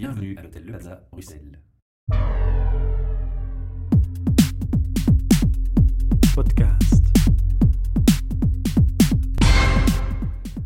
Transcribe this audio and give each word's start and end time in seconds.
Bienvenue 0.00 0.34
à 0.38 0.42
l'hôtel 0.42 0.64
Le 0.64 0.72
Plaza, 0.72 1.02
Bruxelles. 1.12 1.60
Podcast. 6.34 7.04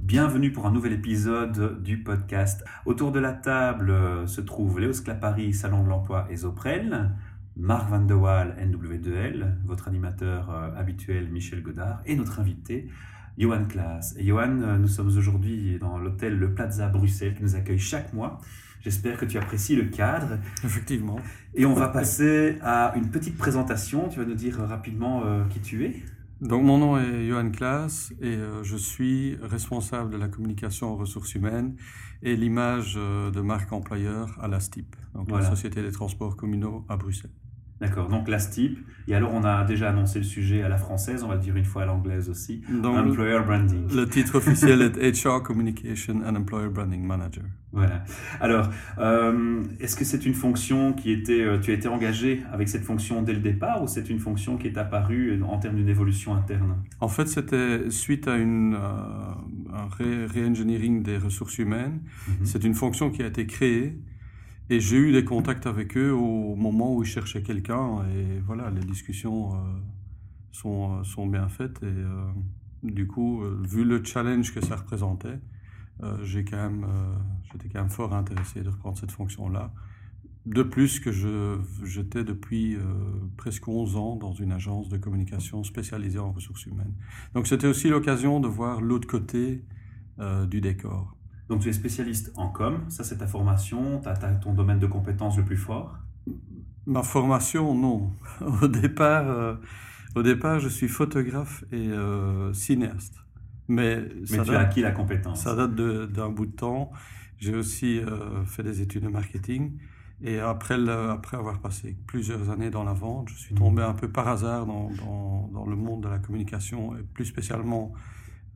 Bienvenue 0.02 0.52
pour 0.52 0.66
un 0.66 0.70
nouvel 0.70 0.92
épisode 0.92 1.82
du 1.82 2.04
podcast. 2.04 2.64
Autour 2.86 3.10
de 3.10 3.18
la 3.18 3.32
table 3.32 3.90
euh, 3.90 4.28
se 4.28 4.40
trouvent 4.40 4.78
Léo 4.78 4.92
Sclapari, 4.92 5.52
Salon 5.52 5.82
de 5.82 5.88
l'Emploi 5.88 6.28
et 6.30 6.36
Zoprel, 6.36 7.10
Marc 7.56 7.90
Van 7.90 8.04
de 8.04 8.14
Waal, 8.14 8.54
NW2L, 8.60 9.56
votre 9.64 9.88
animateur 9.88 10.48
euh, 10.50 10.70
habituel 10.76 11.28
Michel 11.32 11.60
Godard 11.60 12.02
et 12.06 12.14
notre 12.14 12.38
invité 12.38 12.88
Johan 13.36 13.64
Klaas. 13.64 14.14
Et 14.16 14.26
Johan, 14.26 14.60
euh, 14.62 14.78
nous 14.78 14.86
sommes 14.86 15.08
aujourd'hui 15.08 15.76
dans 15.80 15.98
l'hôtel 15.98 16.38
Le 16.38 16.54
Plaza 16.54 16.86
Bruxelles 16.86 17.34
qui 17.34 17.42
nous 17.42 17.56
accueille 17.56 17.80
chaque 17.80 18.12
mois. 18.12 18.38
J'espère 18.84 19.16
que 19.18 19.24
tu 19.24 19.38
apprécies 19.38 19.76
le 19.76 19.84
cadre. 19.86 20.38
Effectivement. 20.62 21.16
Et 21.54 21.64
on 21.64 21.72
va 21.72 21.88
passer 21.88 22.58
à 22.62 22.92
une 22.96 23.10
petite 23.10 23.38
présentation. 23.38 24.08
Tu 24.10 24.18
vas 24.18 24.26
nous 24.26 24.34
dire 24.34 24.58
rapidement 24.58 25.22
euh, 25.24 25.44
qui 25.46 25.60
tu 25.60 25.84
es. 25.86 26.02
Donc 26.42 26.62
mon 26.64 26.76
nom 26.76 26.98
est 26.98 27.26
Johan 27.26 27.50
Klaas 27.50 28.12
et 28.20 28.26
euh, 28.36 28.62
je 28.62 28.76
suis 28.76 29.36
responsable 29.40 30.10
de 30.10 30.18
la 30.18 30.28
communication 30.28 30.92
aux 30.92 30.96
ressources 30.96 31.34
humaines 31.34 31.76
et 32.22 32.36
l'image 32.36 32.94
euh, 32.98 33.30
de 33.30 33.40
marque 33.40 33.72
employeur 33.72 34.36
à 34.42 34.48
la 34.48 34.60
STIP, 34.60 34.94
donc 35.14 35.28
Voilà. 35.28 35.44
la 35.44 35.50
Société 35.50 35.80
des 35.82 35.92
transports 35.92 36.36
communaux 36.36 36.84
à 36.88 36.96
Bruxelles. 36.96 37.30
D'accord, 37.84 38.08
donc 38.08 38.28
la 38.28 38.38
STIP. 38.38 38.78
Et 39.06 39.14
alors, 39.14 39.34
on 39.34 39.44
a 39.44 39.64
déjà 39.64 39.90
annoncé 39.90 40.18
le 40.18 40.24
sujet 40.24 40.62
à 40.62 40.68
la 40.70 40.78
française, 40.78 41.22
on 41.22 41.28
va 41.28 41.34
le 41.34 41.40
dire 41.42 41.54
une 41.54 41.66
fois 41.66 41.82
à 41.82 41.86
l'anglaise 41.86 42.30
aussi. 42.30 42.62
Donc 42.70 42.96
Employer 42.96 43.40
Branding. 43.44 43.94
le 43.94 44.08
titre 44.08 44.36
officiel 44.36 44.80
est 44.80 44.96
HR 45.26 45.42
Communication 45.42 46.22
and 46.26 46.34
Employer 46.34 46.70
Branding 46.70 47.04
Manager. 47.04 47.44
Voilà. 47.72 48.02
Alors, 48.40 48.70
euh, 48.98 49.62
est-ce 49.80 49.96
que 49.96 50.06
c'est 50.06 50.24
une 50.24 50.32
fonction 50.32 50.94
qui 50.94 51.10
était, 51.10 51.42
euh, 51.42 51.58
tu 51.58 51.72
as 51.72 51.74
été 51.74 51.88
engagé 51.88 52.42
avec 52.52 52.70
cette 52.70 52.84
fonction 52.84 53.20
dès 53.20 53.34
le 53.34 53.40
départ 53.40 53.82
ou 53.82 53.86
c'est 53.86 54.08
une 54.08 54.20
fonction 54.20 54.56
qui 54.56 54.68
est 54.68 54.78
apparue 54.78 55.42
en 55.42 55.58
termes 55.58 55.76
d'une 55.76 55.90
évolution 55.90 56.34
interne? 56.34 56.76
En 57.00 57.08
fait, 57.08 57.26
c'était 57.28 57.90
suite 57.90 58.28
à 58.28 58.36
une, 58.36 58.74
euh, 58.74 59.74
un 59.74 59.88
re-engineering 59.98 61.02
des 61.02 61.18
ressources 61.18 61.58
humaines. 61.58 62.00
Mhm. 62.28 62.34
C'est 62.44 62.64
une 62.64 62.74
fonction 62.74 63.10
qui 63.10 63.22
a 63.22 63.26
été 63.26 63.44
créée 63.44 63.98
et 64.70 64.80
j'ai 64.80 64.96
eu 64.96 65.12
des 65.12 65.24
contacts 65.24 65.66
avec 65.66 65.96
eux 65.96 66.12
au 66.12 66.54
moment 66.56 66.94
où 66.94 67.02
ils 67.02 67.08
cherchaient 67.08 67.42
quelqu'un 67.42 68.02
et 68.08 68.40
voilà, 68.40 68.70
les 68.70 68.80
discussions 68.80 69.54
euh, 69.54 69.58
sont, 70.52 71.00
euh, 71.00 71.04
sont 71.04 71.26
bien 71.26 71.48
faites 71.48 71.82
et 71.82 71.86
euh, 71.86 72.24
du 72.82 73.06
coup, 73.06 73.42
vu 73.62 73.84
le 73.84 74.02
challenge 74.04 74.54
que 74.54 74.62
ça 74.62 74.76
représentait, 74.76 75.38
j'étais 76.22 76.50
quand 76.50 76.84
même 77.74 77.88
fort 77.88 78.14
intéressé 78.14 78.60
de 78.60 78.68
reprendre 78.68 78.98
cette 78.98 79.10
fonction-là. 79.10 79.72
De 80.44 80.62
plus 80.62 81.00
que 81.00 81.10
je, 81.10 81.58
j'étais 81.82 82.24
depuis 82.24 82.76
presque 83.38 83.66
11 83.66 83.96
ans 83.96 84.16
dans 84.16 84.34
une 84.34 84.52
agence 84.52 84.90
de 84.90 84.98
communication 84.98 85.64
spécialisée 85.64 86.18
en 86.18 86.32
ressources 86.32 86.66
humaines. 86.66 86.92
Donc 87.32 87.46
c'était 87.46 87.68
aussi 87.68 87.88
l'occasion 87.88 88.38
de 88.38 88.48
voir 88.48 88.82
l'autre 88.82 89.08
côté 89.08 89.64
du 90.50 90.60
décor. 90.60 91.16
Donc, 91.48 91.60
tu 91.62 91.68
es 91.68 91.72
spécialiste 91.72 92.32
en 92.36 92.48
com, 92.48 92.84
ça 92.88 93.04
c'est 93.04 93.18
ta 93.18 93.26
formation, 93.26 94.00
tu 94.00 94.08
as, 94.08 94.14
ton 94.36 94.52
domaine 94.54 94.78
de 94.78 94.86
compétences 94.86 95.36
le 95.36 95.44
plus 95.44 95.56
fort. 95.58 95.98
Ma 96.86 97.02
formation, 97.02 97.74
non. 97.74 98.12
Au 98.62 98.68
départ, 98.68 99.28
euh, 99.28 99.54
au 100.14 100.22
départ, 100.22 100.60
je 100.60 100.68
suis 100.68 100.88
photographe 100.88 101.64
et 101.72 101.88
euh, 101.88 102.52
cinéaste. 102.52 103.16
Mais, 103.68 104.02
Mais 104.28 104.36
ça, 104.36 104.44
tu 104.44 104.54
as 104.54 104.58
date, 104.58 104.60
acquis 104.60 104.80
la 104.82 104.92
compétence. 104.92 105.42
ça 105.42 105.54
date 105.56 105.74
d'un 105.74 106.28
bout 106.30 106.46
de 106.46 106.52
temps. 106.52 106.92
J'ai 107.38 107.54
aussi 107.54 108.00
euh, 108.00 108.44
fait 108.46 108.62
des 108.62 108.82
études 108.82 109.04
de 109.04 109.08
marketing. 109.08 109.78
Et 110.22 110.38
après, 110.40 110.78
le- 110.78 111.10
après 111.10 111.36
avoir 111.36 111.60
passé 111.60 111.98
plusieurs 112.06 112.50
années 112.50 112.70
dans 112.70 112.84
la 112.84 112.92
vente, 112.94 113.28
je 113.30 113.36
suis 113.36 113.54
tombé 113.54 113.82
un 113.82 113.94
peu 113.94 114.10
par 114.10 114.28
hasard 114.28 114.66
dans, 114.66 114.90
dans, 114.90 115.48
dans 115.52 115.66
le 115.66 115.76
monde 115.76 116.04
de 116.04 116.08
la 116.08 116.18
communication, 116.18 116.96
et 116.96 117.02
plus 117.02 117.24
spécialement 117.26 117.92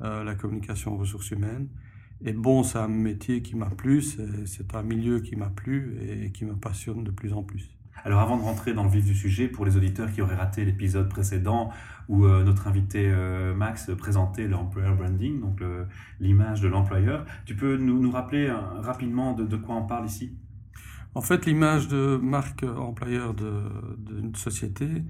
euh, 0.03 0.25
la 0.25 0.35
communication 0.35 0.95
aux 0.95 0.99
ressources 0.99 1.31
humaines. 1.31 1.69
Et 2.25 2.33
bon, 2.33 2.63
c'est 2.63 2.79
un 2.79 2.89
métier 2.89 3.43
qui 3.43 3.57
m'a 3.57 3.71
plu, 3.71 4.03
c'est 4.03 4.75
un 4.75 4.83
milieu 4.83 5.21
qui 5.21 5.37
m'a 5.37 5.51
plu 5.51 5.97
et 6.01 6.33
qui 6.33 6.45
me 6.45 6.57
passionne 6.57 7.05
de 7.05 7.11
plus 7.11 7.33
en 7.33 7.43
plus. 7.43 7.71
Alors 8.05 8.21
avant 8.21 8.37
de 8.37 8.43
rentrer 8.43 8.75
dans 8.75 8.85
le 8.85 8.91
vif 8.91 9.05
du 9.05 9.15
sujet, 9.15 9.49
pour 9.49 9.65
les 9.67 9.77
auditeurs 9.77 10.11
qui 10.13 10.23
auraient 10.23 10.37
raté 10.37 10.65
l'épisode 10.65 11.09
précédent 11.09 11.71
où 12.09 12.25
euh, 12.25 12.45
notre 12.45 12.69
invité 12.69 13.09
euh, 13.11 13.55
Max 13.55 13.91
présentait 13.99 14.47
l'employer 14.49 14.95
branding, 14.95 15.41
donc 15.41 15.61
l'image 16.21 16.61
de 16.61 16.69
l'employeur, 16.69 17.25
tu 17.45 17.57
peux 17.57 17.77
nous, 17.77 18.01
nous 18.01 18.11
rappeler 18.11 18.47
euh, 18.47 18.57
rapidement 18.81 19.33
de, 19.33 19.45
de 19.45 19.57
quoi 19.57 19.77
on 19.77 19.87
parle 19.87 20.07
ici? 20.07 20.37
En 21.15 21.23
fait, 21.23 21.47
l'image 21.47 21.89
de 21.89 22.19
marque 22.23 22.63
employeur 22.63 23.35
d'une 23.35 24.35
société, 24.35 25.05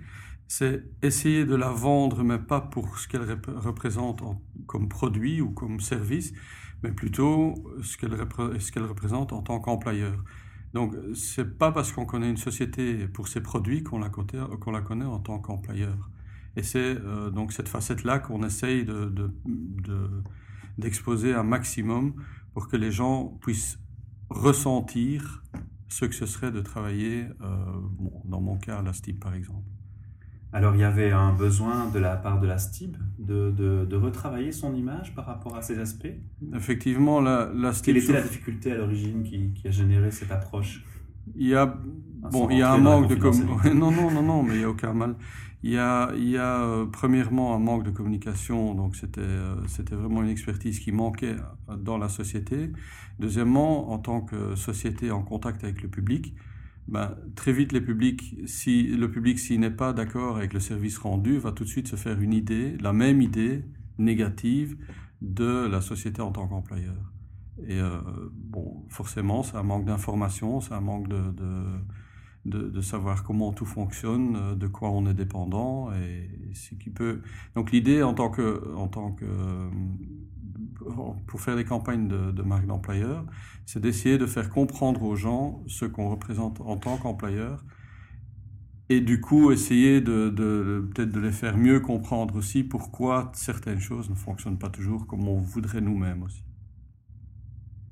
c'est 0.47 0.85
essayer 1.03 1.45
de 1.45 1.55
la 1.55 1.71
vendre, 1.71 2.25
mais 2.25 2.39
pas 2.39 2.61
pour 2.61 2.99
ce 2.99 3.07
qu'elle 3.09 3.23
rep- 3.23 3.47
représente 3.55 4.23
en- 4.23 4.41
comme 4.67 4.89
produit 4.89 5.41
ou 5.43 5.51
comme 5.51 5.81
service, 5.81 6.33
mais 6.83 6.93
plutôt 6.93 7.55
ce 7.83 7.97
qu'elle 7.97 8.15
repré- 8.15 8.59
ce 8.61 8.73
qu'elle 8.73 8.85
représente 8.85 9.33
en 9.33 9.43
tant 9.43 9.61
qu'employeur. 9.61 10.23
Donc, 10.75 10.95
c'est 11.15 11.59
pas 11.59 11.73
parce 11.73 11.93
qu'on 11.93 12.05
connaît 12.07 12.31
une 12.31 12.37
société 12.37 13.09
pour 13.09 13.29
ses 13.29 13.41
produits 13.41 13.83
qu'on 13.83 13.99
la, 13.99 14.11
connaît 14.11 15.05
en 15.05 15.19
tant 15.19 15.39
qu'employeur. 15.39 16.11
Et 16.57 16.63
c'est 16.63 16.79
euh, 16.99 17.31
donc 17.31 17.53
cette 17.53 17.69
facette-là 17.69 18.19
qu'on 18.19 18.43
essaye 18.45 18.85
de, 18.85 19.07
de- 19.07 19.35
de- 19.47 20.23
d'exposer 20.79 21.35
un 21.35 21.43
maximum 21.43 22.15
pour 22.53 22.69
que 22.69 22.77
les 22.77 22.91
gens 22.93 23.39
puissent 23.41 23.79
ressentir 24.31 25.43
ce 25.89 26.05
que 26.05 26.15
ce 26.15 26.27
serait 26.27 26.53
de 26.53 26.61
travailler, 26.61 27.27
euh, 27.41 27.81
dans 28.25 28.41
mon 28.41 28.59
cas, 28.59 28.79
à 28.79 28.83
la 28.83 28.93
STIP 28.93 29.21
par 29.21 29.35
exemple. 29.35 29.65
Alors 30.53 30.75
il 30.75 30.81
y 30.81 30.85
avait 30.85 31.11
un 31.13 31.33
besoin 31.33 31.89
de 31.91 31.99
la 31.99 32.17
part 32.17 32.41
de 32.41 32.47
la 32.47 32.59
STIB 32.59 32.97
de, 33.19 33.51
de, 33.51 33.85
de 33.87 33.97
retravailler 33.97 34.53
son 34.53 34.75
image 34.75 35.15
par 35.15 35.27
rapport 35.27 35.57
à 35.57 35.63
ces 35.63 35.79
aspects 35.79 36.07
Effectivement, 36.55 37.21
la, 37.21 37.51
la 37.55 37.73
STIP, 37.73 37.85
Quelle 37.87 37.97
était 37.97 38.13
la 38.13 38.23
difficulté 38.23 38.73
à 38.73 38.77
l'origine 38.77 39.23
qui, 39.25 39.53
qui 39.53 39.69
a 39.69 39.71
généré 39.71 40.11
cette 40.11 40.31
approche 40.31 40.85
il 41.37 41.49
y 41.49 41.55
a, 41.55 41.75
Ah, 42.23 42.31
bon, 42.31 42.49
il 42.51 42.59
y 42.59 42.63
a 42.63 42.73
un 42.73 42.79
manque 42.79 43.09
de 43.09 43.15
com- 43.15 43.35
confidentialité. 43.41 43.71
non, 43.75 43.91
non, 43.93 44.11
non, 44.11 44.23
non, 44.23 44.43
mais 44.43 44.57
il 44.57 44.61
y 44.61 44.65
a 44.65 44.71
aucun 44.71 44.93
mal. 44.93 45.17
Il 45.63 45.73
y 45.73 45.79
a, 45.79 46.13
il 46.17 46.29
y 46.29 46.37
a 46.39 46.63
euh, 46.63 46.87
premièrement 46.87 47.55
un 47.55 47.59
manque 47.59 47.85
de 47.85 47.91
communication, 47.91 48.75
donc 48.75 48.97
c'était, 48.97 49.21
euh, 49.23 49.67
c'était 49.67 49.95
vraiment 49.97 50.23
une 50.23 50.29
expertise 50.29 50.79
qui 50.81 50.93
manquait 50.93 51.37
dans 51.79 51.99
la 51.99 52.09
société. 52.09 52.73
Deuxièmement, 53.19 53.91
en 53.93 53.99
tant 53.99 54.21
que 54.23 54.55
société 54.57 55.11
en 55.11 55.23
contact 55.23 55.65
avec 55.65 55.83
le 55.83 55.89
public, 55.89 56.35
ben, 56.89 57.15
très 57.35 57.53
vite 57.53 57.73
les 57.73 57.83
publics, 57.83 58.37
si 58.47 58.85
le 58.85 59.11
public 59.11 59.39
s'il 59.39 59.61
n'est 59.61 59.71
pas 59.71 59.93
d'accord 59.93 60.39
avec 60.39 60.55
le 60.55 60.61
service 60.61 60.97
rendu, 60.99 61.37
va 61.39 61.53
tout 61.53 61.65
de 61.65 61.69
suite 61.69 61.87
se 61.87 61.97
faire 61.97 62.21
une 62.21 62.33
idée, 62.33 62.79
la 62.81 62.95
même 62.95 63.21
idée 63.21 63.63
négative 63.99 64.77
de 65.21 65.67
la 65.67 65.83
société 65.83 66.23
en 66.23 66.33
tant 66.33 66.49
qu'employeur. 66.49 67.13
Et 67.67 67.79
euh, 67.79 67.99
bon, 68.33 68.85
forcément, 68.89 69.43
c'est 69.43 69.57
un 69.57 69.63
manque 69.63 69.85
d'information, 69.85 70.61
c'est 70.61 70.75
un 70.75 70.81
manque 70.81 71.09
de, 71.09 72.81
savoir 72.81 73.25
comment 73.25 73.53
tout 73.53 73.67
fonctionne, 73.67 74.37
euh, 74.37 74.55
de 74.55 74.67
quoi 74.67 74.91
on 74.91 75.07
est 75.07 75.15
dépendant, 75.15 75.93
et 75.93 76.31
ce 76.55 76.75
qui 76.75 76.89
peut. 76.91 77.21
Donc 77.55 77.73
l'idée 77.73 78.03
en 78.03 78.15
tant 78.15 78.31
que, 78.31 78.75
en 78.77 78.89
tant 78.89 79.13
que, 79.13 79.25
euh, 79.25 79.69
pour 81.27 81.41
faire 81.41 81.57
des 81.57 81.65
campagnes 81.65 82.09
de, 82.09 82.31
de 82.33 82.43
marque 82.43 82.67
d'employeur, 82.67 83.25
c'est 83.67 83.81
d'essayer 83.81 84.19
de 84.19 84.27
faire 84.27 84.51
comprendre 84.51 85.03
aux 85.03 85.17
gens 85.17 85.63
ce 85.69 85.85
qu'on 85.85 86.09
représente 86.11 86.61
en 86.61 86.77
tant 86.77 86.99
qu'employeur, 86.99 87.65
et 88.91 89.01
du 89.01 89.21
coup 89.21 89.51
essayer 89.53 90.01
de, 90.03 90.29
de 90.31 90.89
peut-être 90.95 91.11
de 91.13 91.21
les 91.21 91.33
faire 91.33 91.57
mieux 91.57 91.81
comprendre 91.81 92.37
aussi 92.37 92.63
pourquoi 92.65 93.31
certaines 93.35 93.81
choses 93.81 94.11
ne 94.11 94.15
fonctionnent 94.15 94.59
pas 94.59 94.71
toujours 94.71 95.07
comme 95.07 95.27
on 95.29 95.41
voudrait 95.41 95.81
nous-mêmes 95.81 96.23
aussi. 96.23 96.45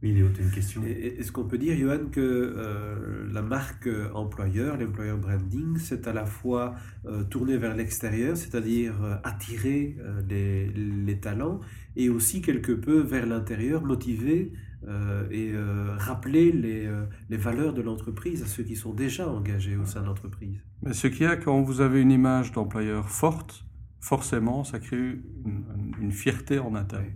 Oui, 0.03 0.13
Léo, 0.13 0.29
tu 0.29 0.43
as 0.43 0.45
une 0.45 0.51
question? 0.51 0.83
Est-ce 0.85 1.33
qu'on 1.33 1.45
peut 1.45 1.57
dire, 1.57 1.75
Johan, 1.77 2.07
que 2.13 2.21
euh, 2.21 3.27
la 3.33 3.41
marque 3.41 3.87
euh, 3.87 4.13
employeur, 4.13 4.77
l'employer 4.77 5.15
branding, 5.15 5.79
c'est 5.79 6.07
à 6.07 6.13
la 6.13 6.27
fois 6.27 6.75
euh, 7.07 7.25
tourné 7.25 7.57
vers 7.57 7.75
l'extérieur, 7.75 8.37
c'est-à-dire 8.37 9.03
euh, 9.03 9.17
attirer 9.25 9.97
euh, 10.01 10.21
les, 10.29 10.67
les 10.69 11.19
talents, 11.19 11.61
et 11.97 12.11
aussi 12.11 12.43
quelque 12.43 12.73
peu 12.73 13.01
vers 13.01 13.27
l'intérieur, 13.27 13.83
motiver 13.85 14.53
euh, 14.87 15.27
et 15.31 15.53
euh, 15.55 15.97
rappeler 15.97 16.53
les, 16.53 16.87
euh, 16.87 17.07
les 17.31 17.39
valeurs 17.39 17.73
de 17.73 17.81
l'entreprise 17.81 18.43
à 18.43 18.47
ceux 18.47 18.65
qui 18.65 18.77
sont 18.77 18.93
déjà 18.93 19.27
engagés 19.29 19.77
au 19.77 19.87
sein 19.87 20.03
de 20.03 20.07
l'entreprise? 20.07 20.61
Mais 20.83 20.93
ce 20.93 21.07
qu'il 21.07 21.23
y 21.23 21.27
a 21.27 21.37
quand 21.37 21.63
vous 21.63 21.81
avez 21.81 22.03
une 22.03 22.13
image 22.13 22.53
d'employeur 22.53 23.09
forte, 23.09 23.65
forcément, 24.01 24.63
ça 24.63 24.79
crée 24.79 24.99
une, 24.99 25.65
une 26.01 26.13
fierté 26.13 26.59
en 26.59 26.75
interne. 26.75 27.05
Oui. 27.07 27.13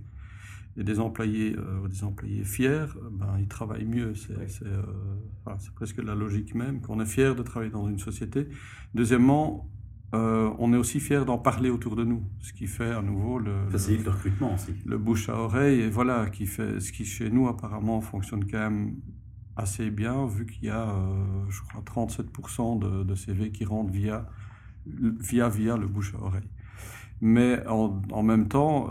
Et 0.77 0.85
des 0.85 1.01
employés, 1.01 1.57
euh, 1.59 1.89
des 1.89 2.05
employés 2.05 2.45
fiers, 2.45 2.69
euh, 2.97 3.11
ben, 3.13 3.37
ils 3.41 3.49
travaillent 3.49 3.85
mieux. 3.87 4.15
C'est 4.15 4.37
Oui. 4.37 4.45
c'est, 4.49 4.67
euh, 4.67 4.83
c'est 5.59 5.73
presque 5.75 5.99
la 6.03 6.15
logique 6.15 6.55
même, 6.55 6.81
qu'on 6.81 7.01
est 7.01 7.07
fier 7.07 7.35
de 7.35 7.43
travailler 7.43 7.73
dans 7.73 7.89
une 7.89 7.99
société. 7.99 8.49
Deuxièmement, 8.95 9.69
euh, 10.15 10.51
on 10.59 10.73
est 10.73 10.77
aussi 10.77 11.01
fier 11.01 11.25
d'en 11.25 11.39
parler 11.39 11.71
autour 11.71 11.97
de 11.97 12.05
nous, 12.05 12.23
ce 12.41 12.53
qui 12.53 12.67
fait 12.67 12.91
à 12.93 13.03
nouveau 13.03 13.39
le, 13.39 13.65
le- 13.65 13.71
Facilite 13.71 14.05
le 14.05 14.11
recrutement 14.13 14.55
aussi. 14.55 14.73
le 14.85 14.99
bouche 14.99 15.29
à 15.29 15.37
oreille, 15.37 15.81
et 15.81 15.91
voilà, 15.91 16.31
qui 16.31 16.47
fait 16.47 16.81
ce 16.81 16.93
qui 16.93 17.05
chez 17.05 17.31
nous 17.31 17.49
apparemment 17.49 18.01
fonctionne 18.01 18.45
quand 18.51 18.59
même 18.59 18.97
assez 19.57 19.91
bien, 19.91 20.27
vu 20.27 20.47
qu'il 20.47 20.65
y 20.65 20.71
a, 20.71 20.97
je 21.49 21.61
crois, 21.63 21.83
37% 21.83 22.79
de, 22.79 23.05
de, 23.05 23.15
CV 23.15 23.51
qui 23.53 23.65
rentrent 23.65 23.93
via, 23.93 24.27
via, 24.87 25.49
via 25.49 25.77
le 25.77 25.87
bouche 25.87 26.15
à 26.15 26.23
oreille. 26.23 26.49
Mais 27.21 27.65
en, 27.67 28.01
en 28.11 28.23
même 28.23 28.49
temps, 28.49 28.89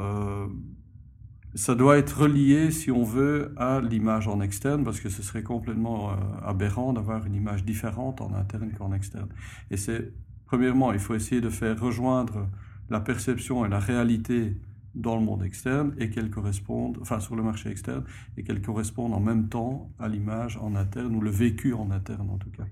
ça 1.55 1.75
doit 1.75 1.97
être 1.97 2.21
relié, 2.21 2.71
si 2.71 2.91
on 2.91 3.03
veut, 3.03 3.53
à 3.57 3.81
l'image 3.81 4.27
en 4.27 4.39
externe, 4.41 4.83
parce 4.83 4.99
que 4.99 5.09
ce 5.09 5.23
serait 5.23 5.43
complètement 5.43 6.11
euh, 6.11 6.15
aberrant 6.43 6.93
d'avoir 6.93 7.25
une 7.25 7.35
image 7.35 7.65
différente 7.65 8.21
en 8.21 8.33
interne 8.33 8.71
qu'en 8.77 8.93
externe. 8.93 9.29
Et 9.71 9.77
c'est, 9.77 10.11
premièrement, 10.45 10.93
il 10.93 10.99
faut 10.99 11.15
essayer 11.15 11.41
de 11.41 11.49
faire 11.49 11.79
rejoindre 11.79 12.47
la 12.89 12.99
perception 12.99 13.65
et 13.65 13.69
la 13.69 13.79
réalité 13.79 14.57
dans 14.95 15.15
le 15.15 15.21
monde 15.21 15.43
externe 15.43 15.93
et 15.97 16.09
qu'elles 16.09 16.29
correspondent, 16.29 16.97
enfin 17.01 17.19
sur 17.19 17.35
le 17.35 17.43
marché 17.43 17.69
externe, 17.69 18.03
et 18.37 18.43
qu'elles 18.43 18.61
correspondent 18.61 19.13
en 19.13 19.19
même 19.19 19.49
temps 19.49 19.91
à 19.99 20.07
l'image 20.07 20.57
en 20.57 20.75
interne 20.75 21.15
ou 21.15 21.21
le 21.21 21.29
vécu 21.29 21.73
en 21.73 21.91
interne 21.91 22.29
en 22.29 22.37
tout 22.37 22.49
cas. 22.51 22.65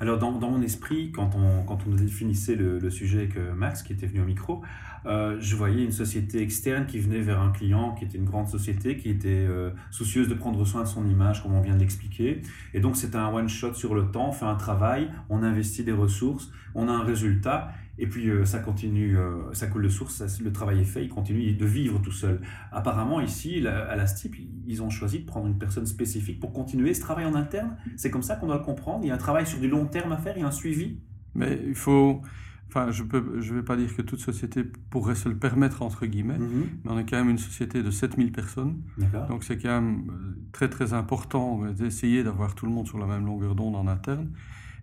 Alors 0.00 0.18
dans, 0.18 0.32
mon 0.32 0.62
esprit, 0.62 1.10
quand 1.12 1.30
on, 1.34 1.94
définissait 1.94 2.54
le, 2.54 2.90
sujet 2.90 3.18
avec 3.18 3.36
Max 3.56 3.82
qui 3.82 3.92
était 3.92 4.06
venu 4.06 4.20
au 4.20 4.24
micro, 4.24 4.62
euh, 5.06 5.36
je 5.40 5.56
voyais 5.56 5.84
une 5.84 5.92
société 5.92 6.42
externe 6.42 6.86
qui 6.86 6.98
venait 6.98 7.20
vers 7.20 7.40
un 7.40 7.50
client 7.50 7.94
qui 7.94 8.04
était 8.04 8.18
une 8.18 8.24
grande 8.24 8.48
société, 8.48 8.96
qui 8.96 9.10
était 9.10 9.28
euh, 9.28 9.70
soucieuse 9.90 10.28
de 10.28 10.34
prendre 10.34 10.64
soin 10.64 10.82
de 10.82 10.88
son 10.88 11.08
image, 11.08 11.42
comme 11.42 11.54
on 11.54 11.60
vient 11.60 11.74
de 11.74 11.80
l'expliquer. 11.80 12.42
Et 12.74 12.80
donc 12.80 12.96
c'était 12.96 13.16
un 13.16 13.28
one-shot 13.32 13.74
sur 13.74 13.94
le 13.94 14.10
temps, 14.10 14.28
on 14.28 14.32
fait 14.32 14.44
un 14.44 14.56
travail, 14.56 15.10
on 15.28 15.42
investit 15.42 15.84
des 15.84 15.92
ressources, 15.92 16.50
on 16.74 16.88
a 16.88 16.92
un 16.92 17.04
résultat. 17.04 17.72
Et 18.00 18.06
puis 18.06 18.30
euh, 18.30 18.44
ça 18.44 18.60
continue, 18.60 19.18
euh, 19.18 19.52
ça 19.52 19.66
coule 19.66 19.82
de 19.82 19.88
source, 19.88 20.14
ça, 20.24 20.26
le 20.42 20.52
travail 20.52 20.80
est 20.80 20.84
fait, 20.84 21.04
il 21.04 21.08
continue 21.08 21.52
de 21.52 21.66
vivre 21.66 22.00
tout 22.00 22.12
seul. 22.12 22.40
Apparemment 22.70 23.20
ici, 23.20 23.66
à 23.66 23.96
la 23.96 24.06
STIP, 24.06 24.36
ils 24.66 24.82
ont 24.82 24.90
choisi 24.90 25.20
de 25.20 25.26
prendre 25.26 25.46
une 25.48 25.58
personne 25.58 25.86
spécifique 25.86 26.38
pour 26.40 26.52
continuer 26.52 26.94
ce 26.94 27.00
travail 27.00 27.24
en 27.26 27.34
interne. 27.34 27.76
C'est 27.96 28.10
comme 28.10 28.22
ça 28.22 28.36
qu'on 28.36 28.46
doit 28.46 28.58
le 28.58 28.62
comprendre. 28.64 29.00
Il 29.04 29.08
y 29.08 29.10
a 29.10 29.14
un 29.14 29.18
travail 29.18 29.46
sur 29.46 29.58
du 29.58 29.68
long 29.68 29.86
terme 29.86 30.12
à 30.12 30.16
faire, 30.16 30.36
il 30.36 30.40
y 30.40 30.44
a 30.44 30.46
un 30.46 30.52
suivi. 30.52 31.00
Mais 31.34 31.60
il 31.66 31.74
faut, 31.74 32.22
enfin 32.68 32.90
je 32.92 33.02
peux, 33.02 33.40
je 33.40 33.52
vais 33.54 33.62
pas 33.62 33.76
dire 33.76 33.94
que 33.96 34.02
toute 34.02 34.20
société 34.20 34.62
pourrait 34.90 35.14
se 35.16 35.28
le 35.28 35.36
permettre 35.36 35.82
entre 35.82 36.06
guillemets, 36.06 36.38
Mhm. 36.38 36.66
mais 36.84 36.90
on 36.92 36.98
est 37.00 37.04
quand 37.08 37.16
même 37.18 37.30
une 37.30 37.38
société 37.38 37.82
de 37.82 37.90
7000 37.90 38.30
personnes. 38.30 38.80
Donc 39.28 39.42
c'est 39.42 39.58
quand 39.58 39.80
même 39.80 40.04
euh, 40.10 40.38
très 40.52 40.68
très 40.68 40.92
important 40.92 41.64
d'essayer 41.72 42.22
d'avoir 42.22 42.54
tout 42.54 42.64
le 42.66 42.72
monde 42.72 42.86
sur 42.86 42.98
la 42.98 43.06
même 43.06 43.26
longueur 43.26 43.56
d'onde 43.56 43.74
en 43.74 43.86
interne. 43.88 44.28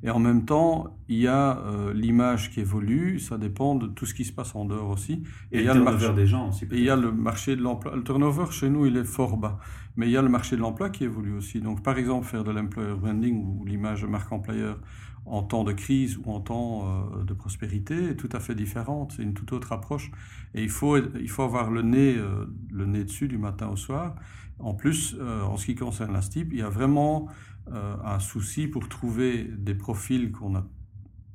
Et 0.05 0.11
en 0.11 0.19
même 0.19 0.45
temps, 0.45 0.95
il 1.09 1.17
y 1.17 1.27
a 1.27 1.57
euh, 1.57 1.91
l'image 1.91 2.51
qui 2.51 2.59
évolue, 2.59 3.17
ça 3.17 3.39
dépend 3.39 3.73
de 3.73 3.87
tout 3.87 4.05
ce 4.05 4.13
qui 4.13 4.23
se 4.23 4.31
passe 4.31 4.53
en 4.53 4.63
dehors 4.65 4.89
aussi. 4.89 5.23
Et, 5.51 5.61
il 5.61 5.65
y 5.65 5.67
a 5.67 5.73
le 5.73 5.79
turnover 5.79 6.05
marché, 6.05 6.13
des 6.13 6.27
gens 6.27 6.49
aussi. 6.49 6.65
et 6.65 6.77
il 6.77 6.83
y 6.83 6.91
a 6.91 6.95
le 6.95 7.11
marché 7.11 7.55
de 7.55 7.61
l'emploi. 7.63 7.95
Le 7.95 8.03
turnover 8.03 8.45
chez 8.51 8.69
nous, 8.69 8.85
il 8.85 8.97
est 8.97 9.03
fort 9.03 9.35
bas. 9.35 9.57
Mais 9.97 10.05
il 10.05 10.11
y 10.11 10.17
a 10.17 10.21
le 10.21 10.29
marché 10.29 10.57
de 10.57 10.61
l'emploi 10.61 10.91
qui 10.91 11.05
évolue 11.05 11.33
aussi. 11.33 11.59
Donc 11.59 11.81
par 11.81 11.97
exemple, 11.97 12.27
faire 12.27 12.43
de 12.43 12.51
l'employer 12.51 12.93
branding 12.93 13.43
ou 13.43 13.65
l'image 13.65 14.03
de 14.03 14.07
marque 14.07 14.31
employeur 14.31 14.79
en 15.25 15.41
temps 15.41 15.63
de 15.63 15.73
crise 15.73 16.19
ou 16.23 16.31
en 16.31 16.39
temps 16.39 16.83
euh, 16.85 17.23
de 17.23 17.33
prospérité 17.33 18.11
est 18.11 18.15
tout 18.15 18.29
à 18.31 18.39
fait 18.39 18.53
différente. 18.53 19.13
C'est 19.17 19.23
une 19.23 19.33
toute 19.33 19.53
autre 19.53 19.71
approche. 19.71 20.11
Et 20.53 20.61
il 20.61 20.69
faut, 20.69 20.97
il 20.97 21.29
faut 21.29 21.41
avoir 21.41 21.71
le 21.71 21.81
nez, 21.81 22.15
euh, 22.15 22.45
le 22.71 22.85
nez 22.85 23.05
dessus 23.05 23.27
du 23.27 23.39
matin 23.39 23.69
au 23.69 23.75
soir. 23.75 24.13
En 24.59 24.75
plus, 24.75 25.17
en 25.19 25.57
ce 25.57 25.65
qui 25.65 25.75
concerne 25.75 26.13
la 26.13 26.21
STIP, 26.21 26.53
il 26.53 26.59
y 26.59 26.61
a 26.61 26.69
vraiment 26.69 27.27
euh, 27.71 27.95
un 28.03 28.19
souci 28.19 28.67
pour 28.67 28.88
trouver 28.89 29.44
des 29.44 29.75
profils 29.75 30.31
qu'on 30.31 30.56
a, 30.56 30.67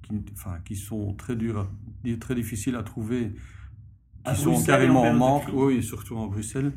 qui, 0.02 0.24
enfin, 0.34 0.58
qui 0.64 0.76
sont 0.76 1.14
très 1.14 1.36
durs, 1.36 1.60
à, 1.60 2.16
très 2.20 2.34
difficiles 2.34 2.76
à 2.76 2.82
trouver, 2.82 3.34
qui 4.24 4.30
À 4.30 4.34
sont 4.36 4.52
Bruxelles 4.52 4.66
carrément 4.66 5.02
en 5.08 5.14
manque, 5.14 5.50
oui, 5.52 5.82
surtout 5.82 6.16
en 6.16 6.26
Bruxelles, 6.26 6.72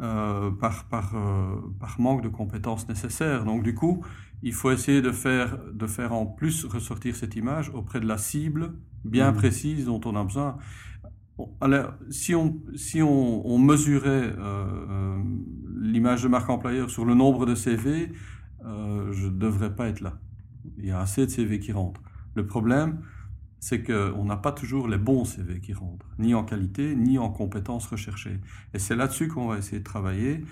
euh, 0.00 0.50
par, 0.52 0.86
par, 0.88 1.14
euh, 1.16 1.56
par 1.80 2.00
manque 2.00 2.22
de 2.22 2.28
compétences 2.28 2.88
nécessaires. 2.88 3.44
Donc 3.44 3.62
du 3.62 3.74
coup, 3.74 4.04
il 4.42 4.52
faut 4.52 4.70
essayer 4.72 5.02
de 5.02 5.12
faire, 5.12 5.58
de 5.72 5.86
faire 5.86 6.12
en 6.12 6.26
plus 6.26 6.64
ressortir 6.66 7.16
cette 7.16 7.36
image 7.36 7.70
auprès 7.74 8.00
de 8.00 8.06
la 8.06 8.18
cible 8.18 8.74
bien 9.04 9.32
Mhm. 9.32 9.34
précise 9.34 9.86
dont 9.86 10.00
on 10.04 10.16
a 10.16 10.24
besoin. 10.24 10.58
Alors, 11.60 11.94
si 12.10 12.34
on, 12.34 12.60
si 12.76 13.02
on, 13.02 13.46
on 13.46 13.58
mesurait 13.58 14.32
euh, 14.38 15.18
l'image 15.80 16.22
de 16.22 16.28
marque 16.28 16.48
employeur 16.48 16.90
sur 16.90 17.04
le 17.04 17.14
nombre 17.14 17.44
de 17.44 17.54
CV, 17.56 18.12
euh, 18.64 19.12
je 19.12 19.26
ne 19.26 19.30
devrais 19.30 19.74
pas 19.74 19.88
être 19.88 20.00
là. 20.00 20.18
Il 20.78 20.86
y 20.86 20.90
a 20.90 21.00
assez 21.00 21.26
de 21.26 21.30
CV 21.30 21.58
qui 21.58 21.72
rentrent. 21.72 22.00
Le 22.34 22.46
problème, 22.46 23.00
c'est 23.60 23.82
qu'on 23.82 24.24
n'a 24.24 24.36
pas 24.36 24.52
toujours 24.52 24.88
les 24.88 24.98
bons 24.98 25.24
CV 25.24 25.60
qui 25.60 25.72
rentrent, 25.72 26.06
ni 26.18 26.34
en 26.34 26.44
qualité, 26.44 26.94
ni 26.96 27.18
en 27.18 27.30
compétences 27.30 27.86
recherchées. 27.86 28.40
Et 28.72 28.78
c'est 28.78 28.96
là-dessus 28.96 29.28
qu'on 29.28 29.48
va 29.48 29.58
essayer 29.58 29.78
de 29.78 29.84
travailler 29.84 30.44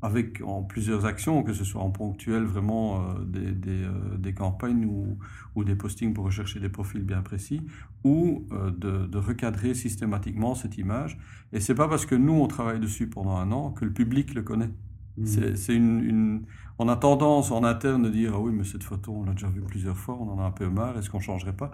avec 0.00 0.40
en 0.42 0.62
plusieurs 0.62 1.06
actions, 1.06 1.42
que 1.42 1.52
ce 1.52 1.64
soit 1.64 1.82
en 1.82 1.90
ponctuel 1.90 2.44
vraiment 2.44 3.00
euh, 3.00 3.14
euh, 3.36 4.16
des, 4.16 4.32
campagnes 4.32 4.84
ou, 4.84 5.64
des 5.64 5.74
postings 5.74 6.14
pour 6.14 6.24
rechercher 6.24 6.60
des 6.60 6.68
profils 6.68 7.02
bien 7.02 7.20
précis, 7.22 7.62
ou 8.04 8.46
de, 8.52 9.06
de, 9.06 9.18
recadrer 9.18 9.74
systématiquement 9.74 10.54
cette 10.54 10.78
image. 10.78 11.18
Et 11.52 11.58
c'est 11.58 11.74
pas 11.74 11.88
parce 11.88 12.06
que 12.06 12.14
nous 12.14 12.34
on 12.34 12.46
travaille 12.46 12.78
dessus 12.78 13.08
pendant 13.08 13.36
un 13.36 13.50
an 13.50 13.72
que 13.72 13.84
le 13.84 13.92
public 13.92 14.34
le 14.34 14.42
connaît. 14.42 14.70
Mmh. 15.18 15.56
C'est 15.56 15.74
une, 15.74 16.00
une, 16.02 16.42
on 16.78 16.88
a 16.88 16.96
tendance 16.96 17.50
en 17.50 17.64
interne 17.64 18.02
de 18.04 18.10
dire 18.10 18.32
ah 18.34 18.40
oui 18.40 18.52
mais 18.52 18.64
cette 18.64 18.84
photo 18.84 19.12
on 19.12 19.24
l'a 19.24 19.32
déjà 19.32 19.48
vue 19.48 19.62
plusieurs 19.62 19.96
fois, 19.96 20.16
on 20.20 20.28
en 20.30 20.40
a 20.40 20.44
un 20.44 20.50
peu 20.50 20.68
marre, 20.68 20.98
est-ce 20.98 21.10
qu'on 21.10 21.20
changerait 21.20 21.56
pas? 21.56 21.70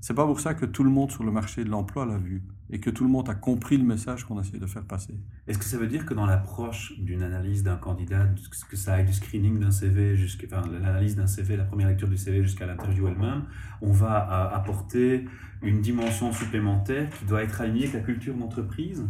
C'est 0.00 0.14
pas 0.14 0.26
pour 0.26 0.40
ça 0.40 0.54
que 0.54 0.66
tout 0.66 0.84
le 0.84 0.90
monde 0.90 1.10
sur 1.10 1.24
le 1.24 1.32
marché 1.32 1.64
de 1.64 1.70
l'emploi 1.70 2.06
l'a 2.06 2.18
vu 2.18 2.42
et 2.70 2.80
que 2.80 2.90
tout 2.90 3.04
le 3.04 3.10
monde 3.10 3.28
a 3.28 3.34
compris 3.34 3.76
le 3.76 3.84
message 3.84 4.24
qu'on 4.24 4.40
essaie 4.40 4.58
de 4.58 4.66
faire 4.66 4.84
passer. 4.84 5.14
Est-ce 5.46 5.58
que 5.58 5.64
ça 5.64 5.78
veut 5.78 5.86
dire 5.86 6.04
que 6.04 6.14
dans 6.14 6.26
l'approche 6.26 6.98
d'une 6.98 7.22
analyse 7.22 7.62
d'un 7.62 7.76
candidat, 7.76 8.28
que 8.68 8.76
ça 8.76 8.94
aille 8.94 9.06
du 9.06 9.12
screening 9.12 9.58
d'un 9.58 9.70
CV 9.70 10.16
jusqu'à 10.16 10.46
enfin, 10.46 10.68
l'analyse 10.70 11.16
d'un 11.16 11.26
CV, 11.26 11.56
la 11.56 11.64
première 11.64 11.88
lecture 11.88 12.08
du 12.08 12.16
CV 12.16 12.42
jusqu'à 12.42 12.66
l'interview 12.66 13.08
elle-même, 13.08 13.44
on 13.80 13.92
va 13.92 14.50
apporter 14.54 15.26
une 15.62 15.80
dimension 15.80 16.32
supplémentaire 16.32 17.08
qui 17.10 17.24
doit 17.24 17.42
être 17.42 17.60
alignée 17.60 17.84
avec 17.84 17.94
la 17.94 18.00
culture 18.00 18.34
d'entreprise? 18.34 19.04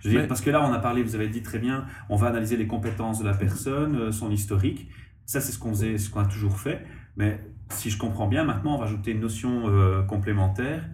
Je 0.00 0.08
veux 0.08 0.18
dire, 0.18 0.28
parce 0.28 0.40
que 0.40 0.50
là, 0.50 0.64
on 0.64 0.72
a 0.72 0.78
parlé, 0.78 1.02
vous 1.02 1.14
avez 1.14 1.28
dit 1.28 1.42
très 1.42 1.58
bien, 1.58 1.84
on 2.08 2.16
va 2.16 2.28
analyser 2.28 2.56
les 2.56 2.66
compétences 2.66 3.20
de 3.20 3.24
la 3.24 3.34
personne, 3.34 3.96
euh, 3.96 4.12
son 4.12 4.30
historique. 4.30 4.88
Ça, 5.26 5.40
c'est 5.40 5.52
ce 5.52 5.58
qu'on 5.58 5.70
faisait, 5.70 5.98
ce 5.98 6.10
qu'on 6.10 6.20
a 6.20 6.26
toujours 6.26 6.58
fait. 6.58 6.84
Mais 7.16 7.40
si 7.70 7.90
je 7.90 7.98
comprends 7.98 8.28
bien, 8.28 8.44
maintenant, 8.44 8.76
on 8.76 8.78
va 8.78 8.86
ajouter 8.86 9.10
une 9.10 9.20
notion 9.20 9.64
euh, 9.66 10.02
complémentaire 10.02 10.84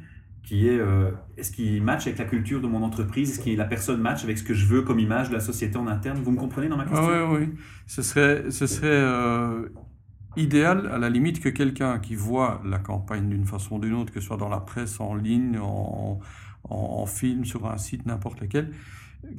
qui 0.44 0.68
est 0.68 0.78
euh, 0.78 1.10
est-ce 1.36 1.50
qu'il 1.50 1.82
match 1.82 2.06
avec 2.06 2.18
la 2.18 2.26
culture 2.26 2.60
de 2.60 2.66
mon 2.66 2.82
entreprise? 2.82 3.30
Est-ce 3.30 3.44
que 3.44 3.56
la 3.56 3.64
personne 3.64 4.00
match 4.00 4.24
avec 4.24 4.38
ce 4.38 4.44
que 4.44 4.54
je 4.54 4.66
veux 4.66 4.82
comme 4.82 4.98
image 4.98 5.30
de 5.30 5.34
la 5.34 5.40
société 5.40 5.76
en 5.78 5.86
interne? 5.86 6.18
Vous 6.22 6.30
me 6.32 6.36
comprenez 6.36 6.68
dans 6.68 6.76
ma 6.76 6.84
question? 6.84 7.06
Oui, 7.06 7.38
oui, 7.38 7.46
oui. 7.46 7.54
Ce 7.86 8.02
serait, 8.02 8.50
ce 8.50 8.66
serait 8.66 8.88
euh, 8.88 9.68
idéal, 10.36 10.86
à 10.92 10.98
la 10.98 11.08
limite, 11.08 11.40
que 11.40 11.48
quelqu'un 11.48 11.98
qui 11.98 12.14
voit 12.14 12.60
la 12.64 12.78
campagne 12.78 13.28
d'une 13.28 13.46
façon 13.46 13.76
ou 13.76 13.78
d'une 13.78 13.94
autre, 13.94 14.12
que 14.12 14.20
ce 14.20 14.26
soit 14.26 14.36
dans 14.36 14.50
la 14.50 14.60
presse, 14.60 15.00
en 15.00 15.14
ligne, 15.14 15.58
en, 15.58 16.20
en, 16.64 16.76
en 17.02 17.06
film, 17.06 17.44
sur 17.44 17.66
un 17.70 17.78
site, 17.78 18.06
n'importe 18.06 18.40
lequel, 18.40 18.72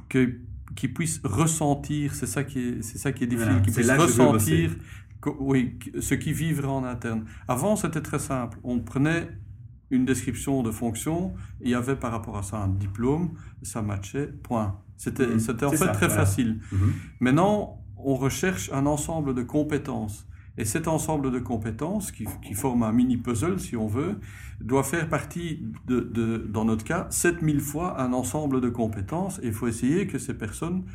que 0.09 0.39
qui 0.75 0.87
puisse 0.87 1.21
ressentir, 1.23 2.15
c'est 2.15 2.25
ça 2.25 2.43
qui 2.43 2.59
est, 2.59 2.81
c'est 2.81 2.97
ça 2.97 3.11
qui 3.11 3.23
est 3.23 3.27
difficile, 3.27 3.51
Voilà, 3.51 3.65
qui 3.65 3.71
puisse 3.71 3.91
ressentir, 3.91 4.71
que- 5.21 5.29
oui, 5.39 5.77
ce 5.99 6.15
qui 6.15 6.33
vivrait 6.33 6.67
en 6.67 6.83
interne. 6.83 7.25
Avant, 7.47 7.75
c'était 7.75 8.01
très 8.01 8.17
simple. 8.19 8.57
On 8.63 8.79
prenait 8.79 9.27
une 9.91 10.05
description 10.05 10.63
de 10.63 10.71
fonction, 10.71 11.33
il 11.61 11.69
y 11.69 11.75
avait 11.75 11.95
par 11.95 12.11
rapport 12.11 12.35
à 12.37 12.43
ça 12.43 12.57
un 12.57 12.67
diplôme, 12.69 13.33
ça 13.61 13.81
matchait, 13.83 14.27
point. 14.27 14.79
C'était, 14.97 15.27
Mhm. 15.27 15.39
c'était 15.39 15.65
en 15.65 15.71
fait 15.71 15.77
ça, 15.77 15.87
très 15.89 16.07
voilà. 16.07 16.25
facile. 16.25 16.59
Mhm. 16.71 16.93
Maintenant, 17.19 17.79
on 17.97 18.15
recherche 18.15 18.71
un 18.73 18.85
ensemble 18.87 19.35
de 19.35 19.43
compétences. 19.43 20.27
Et 20.57 20.63
cet 20.63 20.87
ensemble 20.87 21.31
de 21.31 21.39
compétences, 21.39 22.11
qui, 22.11 22.25
forme 22.53 22.83
un 22.83 22.93
mini 22.93 23.17
puzzle, 23.17 23.59
si 23.59 23.75
on 23.75 23.87
veut, 23.87 24.19
doit 24.61 24.83
faire 24.83 25.09
partie, 25.09 25.63
de, 25.87 26.47
dans 26.49 26.63
notre 26.63 26.85
cas, 26.85 27.07
7000 27.09 27.59
fois 27.59 28.01
un 28.01 28.13
ensemble 28.13 28.61
de 28.61 28.69
compétences. 28.69 29.39
Et 29.43 29.47
il 29.47 29.53
faut 29.53 29.67
essayer 29.67 30.07
que 30.07 30.17
ces 30.17 30.33
personnes 30.33 30.85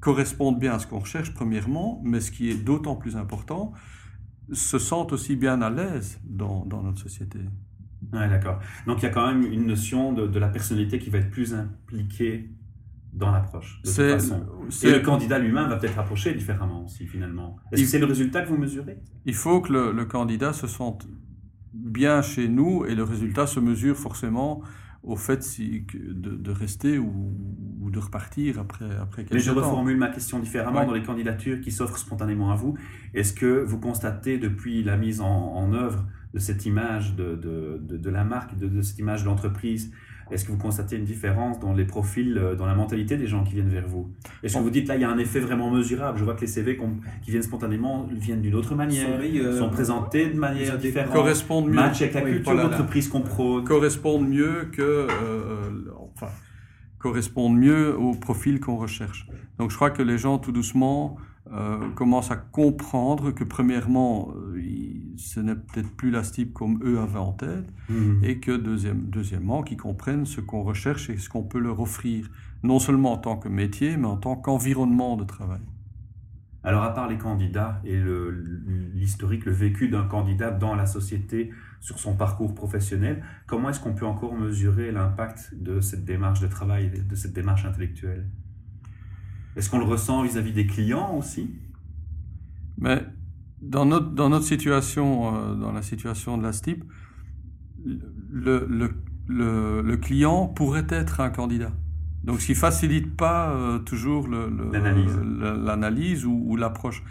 correspondent 0.00 0.58
bien 0.58 0.74
à 0.74 0.78
ce 0.78 0.86
qu'on 0.86 0.98
recherche, 0.98 1.32
premièrement, 1.32 2.02
mais 2.04 2.20
ce 2.20 2.30
qui 2.30 2.50
est 2.50 2.62
d'autant 2.62 2.96
plus 2.96 3.16
important, 3.16 3.72
se 4.52 4.78
sentent 4.78 5.12
aussi 5.12 5.36
bien 5.36 5.62
à 5.62 5.70
l'aise 5.70 6.20
dans, 6.24 6.66
dans 6.66 6.82
notre 6.82 7.00
société. 7.00 7.38
Ouais, 8.12 8.28
d'accord. 8.28 8.60
Donc, 8.86 8.98
il 8.98 9.04
y 9.04 9.06
a 9.06 9.10
quand 9.10 9.26
même 9.26 9.50
une 9.50 9.66
notion 9.66 10.12
de 10.12 10.38
la 10.38 10.48
personnalité 10.48 10.98
qui 10.98 11.08
va 11.08 11.18
être 11.18 11.30
plus 11.30 11.54
impliquée 11.54 12.50
dans 13.16 13.30
l'approche. 13.32 13.80
C'est. 13.82 14.16
Et 14.84 14.92
le 14.92 15.00
candidat 15.00 15.38
lui-même 15.38 15.68
va 15.68 15.76
peut-être 15.76 15.98
approcher 15.98 16.34
différemment 16.34 16.84
aussi, 16.84 17.06
finalement. 17.06 17.56
Est-ce 17.72 17.82
que 17.82 17.88
c'est 17.88 17.98
le 17.98 18.06
résultat 18.06 18.42
que 18.42 18.48
vous 18.48 18.58
mesurez? 18.58 18.98
Il 19.24 19.34
faut 19.34 19.60
que 19.60 19.72
le, 19.72 19.92
le 19.92 20.04
candidat 20.04 20.52
se 20.52 20.66
sente 20.66 21.06
bien 21.72 22.22
chez 22.22 22.48
nous 22.48 22.84
et 22.86 22.94
le 22.94 23.02
résultat 23.02 23.46
se 23.46 23.60
mesure 23.60 23.96
forcément 23.96 24.62
au 25.02 25.16
fait 25.16 25.42
si, 25.42 25.86
de, 25.94 26.32
de 26.34 26.50
rester 26.50 26.98
ou, 26.98 27.32
ou 27.80 27.90
de 27.90 27.98
repartir 27.98 28.58
après, 28.58 28.86
après 29.00 29.22
quelques 29.22 29.34
Mais 29.34 29.38
je 29.40 29.52
temps. 29.52 29.60
reformule 29.60 29.96
ma 29.96 30.08
question 30.08 30.38
différemment 30.40 30.80
Ouais. 30.80 30.86
dans 30.86 30.94
les 30.94 31.02
candidatures 31.02 31.60
qui 31.60 31.70
s'offrent 31.70 31.98
spontanément 31.98 32.50
à 32.50 32.56
vous. 32.56 32.76
Est-ce 33.14 33.32
que 33.32 33.62
vous 33.62 33.78
constatez 33.78 34.36
depuis 34.38 34.82
la 34.82 34.96
mise 34.96 35.20
en, 35.20 35.26
en 35.54 35.72
œuvre 35.72 36.04
de 36.34 36.40
cette 36.40 36.66
image 36.66 37.14
de, 37.14 37.36
de, 37.36 37.80
de, 37.96 38.10
la 38.10 38.24
marque, 38.24 38.58
de, 38.58 38.66
de 38.68 38.82
cette 38.82 38.98
image 38.98 39.22
de 39.22 39.26
l'entreprise, 39.26 39.92
est-ce 40.30 40.44
que 40.44 40.52
vous 40.52 40.58
constatez 40.58 40.96
une 40.96 41.04
différence 41.04 41.60
dans 41.60 41.72
les 41.72 41.84
profils, 41.84 42.36
euh, 42.36 42.54
dans 42.54 42.66
la 42.66 42.74
mentalité 42.74 43.16
des 43.16 43.26
gens 43.26 43.44
qui 43.44 43.54
viennent 43.54 43.68
vers 43.68 43.86
vous? 43.86 44.10
Est-ce 44.42 44.56
que 44.56 44.62
vous 44.62 44.70
dites 44.70 44.88
là, 44.88 44.96
il 44.96 45.02
y 45.02 45.04
a 45.04 45.10
un 45.10 45.18
effet 45.18 45.40
vraiment 45.40 45.70
mesurable 45.70 46.18
Je 46.18 46.24
vois 46.24 46.34
que 46.34 46.40
les 46.40 46.46
CV 46.46 46.78
qui 47.22 47.30
viennent 47.30 47.42
spontanément 47.42 48.06
viennent 48.10 48.42
d'une 48.42 48.54
autre 48.54 48.74
manière, 48.74 49.20
sont, 49.56 49.70
présentés 49.70 50.28
de 50.28 50.38
manière 50.38 50.78
différente, 50.78 51.12
correspondent 51.12 51.68
mieux, 51.68 51.78
avec 51.78 52.14
la 52.14 52.22
culture 52.22 52.56
d'entreprise 52.56 53.08
qu'on 53.08 53.22
prône. 53.22 53.64
Correspondent 53.64 54.28
mieux 54.28 54.68
que, 54.72 54.82
euh, 54.82 55.06
enfin, 56.14 56.28
correspondent 56.98 57.58
mieux 57.58 57.96
au 57.96 58.12
profil 58.12 58.60
qu'on 58.60 58.76
recherche. 58.76 59.28
Donc 59.58 59.70
je 59.70 59.76
crois 59.76 59.90
que 59.90 60.02
les 60.02 60.18
gens 60.18 60.38
tout 60.38 60.52
doucement 60.52 61.16
euh, 61.52 61.78
commencent 61.94 62.32
à 62.32 62.36
comprendre 62.36 63.30
que 63.30 63.44
premièrement, 63.44 64.32
euh, 64.34 64.60
ce 65.18 65.40
n'est 65.40 65.54
peut-être 65.54 65.90
plus 65.90 66.10
la 66.10 66.22
STIP 66.22 66.52
comme 66.52 66.80
eux 66.84 66.98
avaient 66.98 67.18
en 67.18 67.32
tête, 67.32 67.72
mhm. 67.88 68.20
et 68.22 68.38
que 68.38 68.56
deuxième, 68.56 69.08
deuxièmement, 69.10 69.62
qu'ils 69.62 69.76
comprennent 69.76 70.26
ce 70.26 70.40
qu'on 70.40 70.62
recherche 70.62 71.10
et 71.10 71.16
ce 71.16 71.28
qu'on 71.28 71.42
peut 71.42 71.58
leur 71.58 71.80
offrir, 71.80 72.30
non 72.62 72.78
seulement 72.78 73.12
en 73.12 73.18
tant 73.18 73.36
que 73.36 73.48
métier, 73.48 73.96
mais 73.96 74.06
en 74.06 74.16
tant 74.16 74.36
qu'environnement 74.36 75.16
de 75.16 75.24
travail. 75.24 75.60
Alors 76.66 76.82
à 76.82 76.92
part 76.92 77.08
les 77.08 77.16
candidats 77.16 77.80
et 77.84 77.96
l'historique, 78.92 79.44
le, 79.44 79.52
vécu 79.52 79.88
d'un 79.88 80.02
candidat 80.02 80.50
dans 80.50 80.74
la 80.74 80.86
société 80.86 81.52
sur 81.80 82.00
son 82.00 82.16
parcours 82.16 82.56
professionnel, 82.56 83.22
comment 83.46 83.70
est-ce 83.70 83.78
qu'on 83.78 83.94
peut 83.94 84.04
encore 84.04 84.34
mesurer 84.34 84.90
l'impact 84.90 85.54
de 85.54 85.80
cette 85.80 86.04
démarche 86.04 86.40
de 86.40 86.48
travail, 86.48 86.90
de 87.08 87.14
cette 87.14 87.34
démarche 87.34 87.64
intellectuelle? 87.64 88.26
Est-ce 89.54 89.70
qu'on 89.70 89.78
le 89.78 89.84
ressent 89.84 90.22
vis-à-vis 90.22 90.52
des 90.52 90.66
clients 90.66 91.14
aussi? 91.16 91.54
Mais 92.78 93.06
dans 93.68 93.84
notre, 93.84 94.10
dans 94.10 94.28
notre 94.28 94.44
situation, 94.44 95.34
euh, 95.34 95.54
dans 95.54 95.72
la 95.72 95.82
situation 95.82 96.38
de 96.38 96.42
la 96.42 96.52
STIP, 96.52 96.84
le, 98.30 98.66
le, 98.68 99.82
le, 99.82 99.96
client 99.96 100.46
pourrait 100.46 100.86
être 100.88 101.20
un 101.20 101.30
candidat. 101.30 101.72
Donc, 102.24 102.40
ce 102.40 102.46
qui 102.46 102.54
facilite 102.54 103.16
pas 103.16 103.50
euh, 103.50 103.78
toujours 103.78 104.28
l'analyse 104.28 106.26
ou, 106.26 106.42
ou 106.46 106.56
l'approche. 106.56 107.02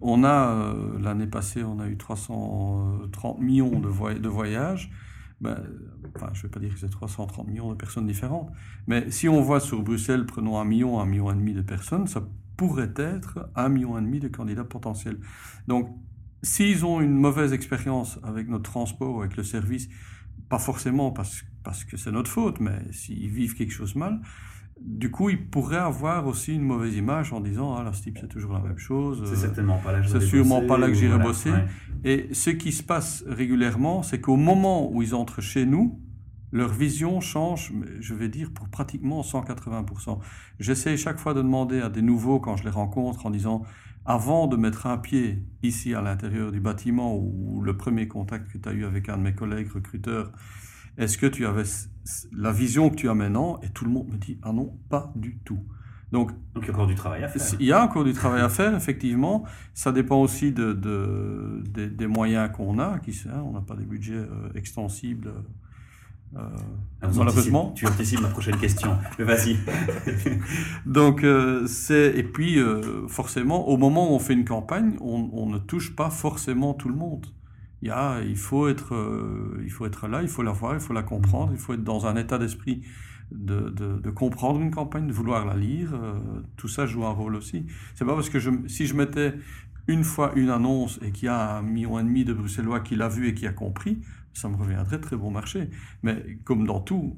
On 0.00 0.24
a, 0.24 0.50
euh, 0.50 0.98
l'année 1.00 1.26
passée, 1.26 1.64
on 1.64 1.80
a 1.80 1.88
eu 1.88 1.96
330 1.96 3.40
millions 3.40 3.80
de, 3.80 4.18
de 4.18 4.28
voyages 4.28 4.90
ben, 5.40 5.62
enfin, 6.16 6.30
je 6.32 6.38
ne 6.38 6.42
vais 6.44 6.48
pas 6.48 6.60
dire 6.60 6.72
que 6.72 6.80
c'est 6.80 6.88
330 6.88 7.46
millions 7.46 7.70
de 7.70 7.76
personnes 7.76 8.06
différentes, 8.06 8.50
mais 8.86 9.10
si 9.10 9.28
on 9.28 9.42
voit 9.42 9.60
sur 9.60 9.82
Bruxelles, 9.82 10.24
prenons 10.24 10.58
un 10.58 10.64
million, 10.64 10.98
un 10.98 11.06
million 11.06 11.30
et 11.30 11.34
demi 11.34 11.52
de 11.52 11.62
personnes, 11.62 12.06
ça 12.06 12.26
pourrait 12.56 12.94
être 12.96 13.50
un 13.54 13.68
million 13.68 13.98
et 13.98 14.02
demi 14.02 14.20
de 14.20 14.28
candidats 14.28 14.64
potentiels. 14.64 15.18
Donc, 15.66 15.96
s'ils 16.42 16.84
ont 16.84 17.00
une 17.00 17.14
mauvaise 17.14 17.52
expérience 17.52 18.18
avec 18.22 18.48
notre 18.48 18.70
transport, 18.70 19.20
avec 19.20 19.36
le 19.36 19.42
service, 19.42 19.88
pas 20.48 20.58
forcément 20.58 21.10
parce, 21.10 21.44
parce 21.64 21.84
que 21.84 21.96
c'est 21.96 22.12
notre 22.12 22.30
faute, 22.30 22.60
mais 22.60 22.80
s'ils 22.92 23.28
vivent 23.28 23.54
quelque 23.54 23.72
chose 23.72 23.96
mal, 23.96 24.20
du 24.80 25.10
coup, 25.10 25.30
il 25.30 25.48
pourrait 25.48 25.78
avoir 25.78 26.26
aussi 26.26 26.54
une 26.54 26.62
mauvaise 26.62 26.94
image 26.96 27.32
en 27.32 27.40
disant 27.40 27.74
Ah, 27.76 27.82
la 27.82 27.92
STIP, 27.92 28.18
c'est 28.20 28.28
toujours 28.28 28.52
la 28.52 28.60
même 28.60 28.78
chose. 28.78 29.22
C'est 29.26 29.36
certainement 29.36 29.78
pas 29.78 29.92
là 29.92 30.00
que 30.00 30.06
C'est 30.06 30.20
sûrement 30.20 30.66
pas 30.66 30.76
là 30.76 30.88
que 30.88 30.94
j'irai 30.94 31.18
bosser. 31.18 31.50
Et 32.04 32.28
ce 32.32 32.50
qui 32.50 32.72
se 32.72 32.82
passe 32.82 33.24
régulièrement, 33.26 34.02
c'est 34.02 34.20
qu'au 34.20 34.36
moment 34.36 34.92
où 34.92 35.02
ils 35.02 35.14
entrent 35.14 35.40
chez 35.40 35.64
nous, 35.64 35.98
leur 36.56 36.72
vision 36.72 37.20
change, 37.20 37.72
je 38.00 38.14
vais 38.14 38.28
dire, 38.28 38.50
pour 38.52 38.68
pratiquement 38.68 39.20
180%. 39.20 40.18
J'essaie 40.58 40.96
chaque 40.96 41.18
fois 41.18 41.34
de 41.34 41.42
demander 41.42 41.80
à 41.80 41.90
des 41.90 42.02
nouveaux, 42.02 42.40
quand 42.40 42.56
je 42.56 42.64
les 42.64 42.70
rencontre, 42.70 43.26
en 43.26 43.30
disant 43.30 43.62
avant 44.06 44.46
de 44.46 44.56
mettre 44.56 44.86
un 44.86 44.98
pied 44.98 45.44
ici 45.62 45.94
à 45.94 46.00
l'intérieur 46.00 46.52
du 46.52 46.60
bâtiment 46.60 47.16
ou 47.16 47.60
le 47.62 47.76
premier 47.76 48.08
contact 48.08 48.50
que 48.50 48.58
tu 48.58 48.68
as 48.68 48.72
eu 48.72 48.84
avec 48.84 49.08
un 49.08 49.18
de 49.18 49.22
mes 49.22 49.34
collègues 49.34 49.70
recruteurs, 49.70 50.32
est-ce 50.96 51.18
que 51.18 51.26
tu 51.26 51.44
avais 51.44 51.64
la 52.32 52.52
vision 52.52 52.88
que 52.88 52.94
tu 52.94 53.08
as 53.08 53.14
maintenant? 53.14 53.60
Et 53.62 53.68
tout 53.68 53.84
le 53.84 53.90
monde 53.90 54.08
me 54.08 54.16
dit, 54.16 54.38
ah 54.42 54.52
non, 54.52 54.78
pas 54.88 55.12
du 55.14 55.38
tout. 55.44 55.60
Donc, 56.12 56.30
Donc, 56.54 56.64
il 56.64 56.68
y 56.68 56.70
a 56.70 56.72
encore 56.72 56.86
du 56.86 56.94
travail 56.94 57.24
à 57.24 57.28
faire. 57.28 57.42
Il 57.58 57.66
y 57.66 57.72
a 57.72 57.82
encore 57.82 58.04
du 58.04 58.12
travail 58.12 58.40
à 58.40 58.48
faire, 58.48 58.74
effectivement. 58.74 59.44
Ça 59.74 59.90
dépend 59.90 60.22
aussi 60.22 60.52
de, 60.52 60.72
des 61.74 62.06
moyens 62.06 62.50
qu'on 62.52 62.78
a. 62.78 63.00
Qui, 63.00 63.20
hein, 63.28 63.42
on 63.44 63.52
n'a 63.52 63.60
pas 63.60 63.74
des 63.74 63.84
budgets 63.84 64.14
euh, 64.14 64.48
extensibles. 64.54 65.32
Euh, 66.34 66.40
ah, 67.00 67.08
malheureusement. 67.14 67.72
tu 67.74 67.86
anticipes 67.86 68.20
ma 68.20 68.28
prochaine 68.28 68.56
question. 68.56 68.98
Mais 69.18 69.24
vas-y. 69.24 69.56
Donc, 70.86 71.24
euh, 71.24 71.66
c'est. 71.66 72.12
Et 72.16 72.22
puis, 72.22 72.58
forcément, 73.08 73.68
au 73.68 73.76
moment 73.76 74.10
où 74.10 74.14
on 74.14 74.18
fait 74.18 74.34
une 74.34 74.44
campagne, 74.44 74.96
on, 75.00 75.30
on, 75.32 75.46
ne 75.46 75.58
touche 75.58 75.94
pas 75.94 76.10
forcément 76.10 76.74
tout 76.74 76.88
le 76.88 76.96
monde 76.96 77.26
il, 77.82 77.88
y 77.88 77.90
a, 77.90 78.20
il, 78.22 78.36
faut 78.36 78.68
être, 78.68 78.94
euh, 78.94 79.60
il 79.64 79.70
faut 79.70 79.86
être 79.86 80.08
là, 80.08 80.22
il 80.22 80.28
faut 80.28 80.42
la 80.42 80.52
voir, 80.52 80.74
il 80.74 80.80
faut 80.80 80.92
la 80.92 81.02
comprendre, 81.02 81.52
il 81.52 81.58
faut 81.58 81.74
être 81.74 81.84
dans 81.84 82.06
un 82.06 82.16
état 82.16 82.38
d'esprit 82.38 82.82
de, 83.30 83.70
de, 83.70 84.10
comprendre 84.10 84.60
une 84.60 84.70
campagne, 84.70 85.06
de 85.06 85.12
vouloir 85.12 85.44
la 85.44 85.56
lire. 85.56 85.92
Euh, 85.94 86.14
tout 86.56 86.68
ça 86.68 86.86
joue 86.86 87.04
un 87.04 87.10
rôle 87.10 87.34
aussi. 87.34 87.66
C'est 87.94 88.04
pas 88.04 88.14
parce 88.14 88.30
que 88.30 88.38
je, 88.38 88.50
si 88.68 88.86
je 88.86 88.94
mettais 88.94 89.34
une 89.88 90.04
fois 90.04 90.32
une 90.36 90.50
annonce 90.50 90.98
et 91.02 91.10
qu'il 91.10 91.26
y 91.26 91.28
a 91.28 91.56
un 91.58 91.62
million 91.62 91.98
et 91.98 92.02
demi 92.02 92.24
de 92.24 92.32
Bruxellois 92.32 92.80
qui 92.80 92.96
l'a 92.96 93.08
vu 93.08 93.28
et 93.28 93.34
qui 93.34 93.46
a 93.46 93.52
compris, 93.52 93.98
ça 94.36 94.48
me 94.48 94.56
reviendrait 94.56 95.00
très 95.00 95.16
bon 95.16 95.30
marché. 95.30 95.70
Mais 96.02 96.38
comme 96.44 96.66
dans 96.66 96.80
tout, 96.80 97.16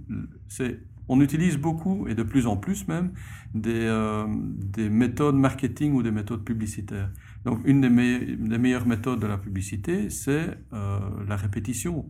c'est 0.48 0.80
on 1.08 1.20
utilise 1.20 1.56
beaucoup, 1.56 2.06
et 2.06 2.14
de 2.14 2.22
plus 2.22 2.46
en 2.46 2.56
plus 2.56 2.86
même, 2.86 3.12
des, 3.54 3.86
euh, 3.86 4.26
des 4.28 4.90
méthodes 4.90 5.36
marketing 5.36 5.94
ou 5.94 6.02
des 6.02 6.10
méthodes 6.10 6.44
publicitaires. 6.44 7.10
Donc, 7.44 7.60
une 7.64 7.80
des, 7.80 7.88
meilleures 7.88 8.86
méthodes 8.86 9.20
de 9.20 9.26
la 9.26 9.38
publicité, 9.38 10.10
c'est 10.10 10.58
euh, 10.72 10.98
la 11.26 11.36
répétition. 11.36 12.06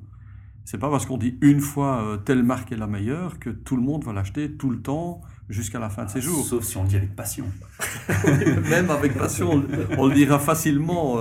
C'est 0.64 0.78
pas 0.78 0.90
parce 0.90 1.06
qu'on 1.06 1.16
dit 1.16 1.38
une 1.40 1.60
fois 1.60 2.02
euh, 2.02 2.16
telle 2.18 2.42
marque 2.42 2.72
est 2.72 2.76
la 2.76 2.88
meilleure 2.88 3.38
que 3.38 3.48
tout 3.48 3.76
le 3.76 3.82
monde 3.82 4.04
va 4.04 4.12
l'acheter 4.12 4.52
tout 4.52 4.68
le 4.68 4.82
temps 4.82 5.22
jusqu'à 5.48 5.78
la 5.78 5.88
fin 5.88 6.04
de 6.04 6.10
ses 6.10 6.20
jours. 6.20 6.44
Sauf 6.44 6.64
si 6.64 6.76
on 6.76 6.82
le 6.82 6.88
dit 6.88 6.96
avec 6.96 7.16
passion. 7.16 7.46
Même 8.68 8.90
avec 8.90 9.14
passion, 9.16 9.64
on, 9.96 10.06
le 10.08 10.14
dira 10.14 10.38
facilement, 10.38 11.16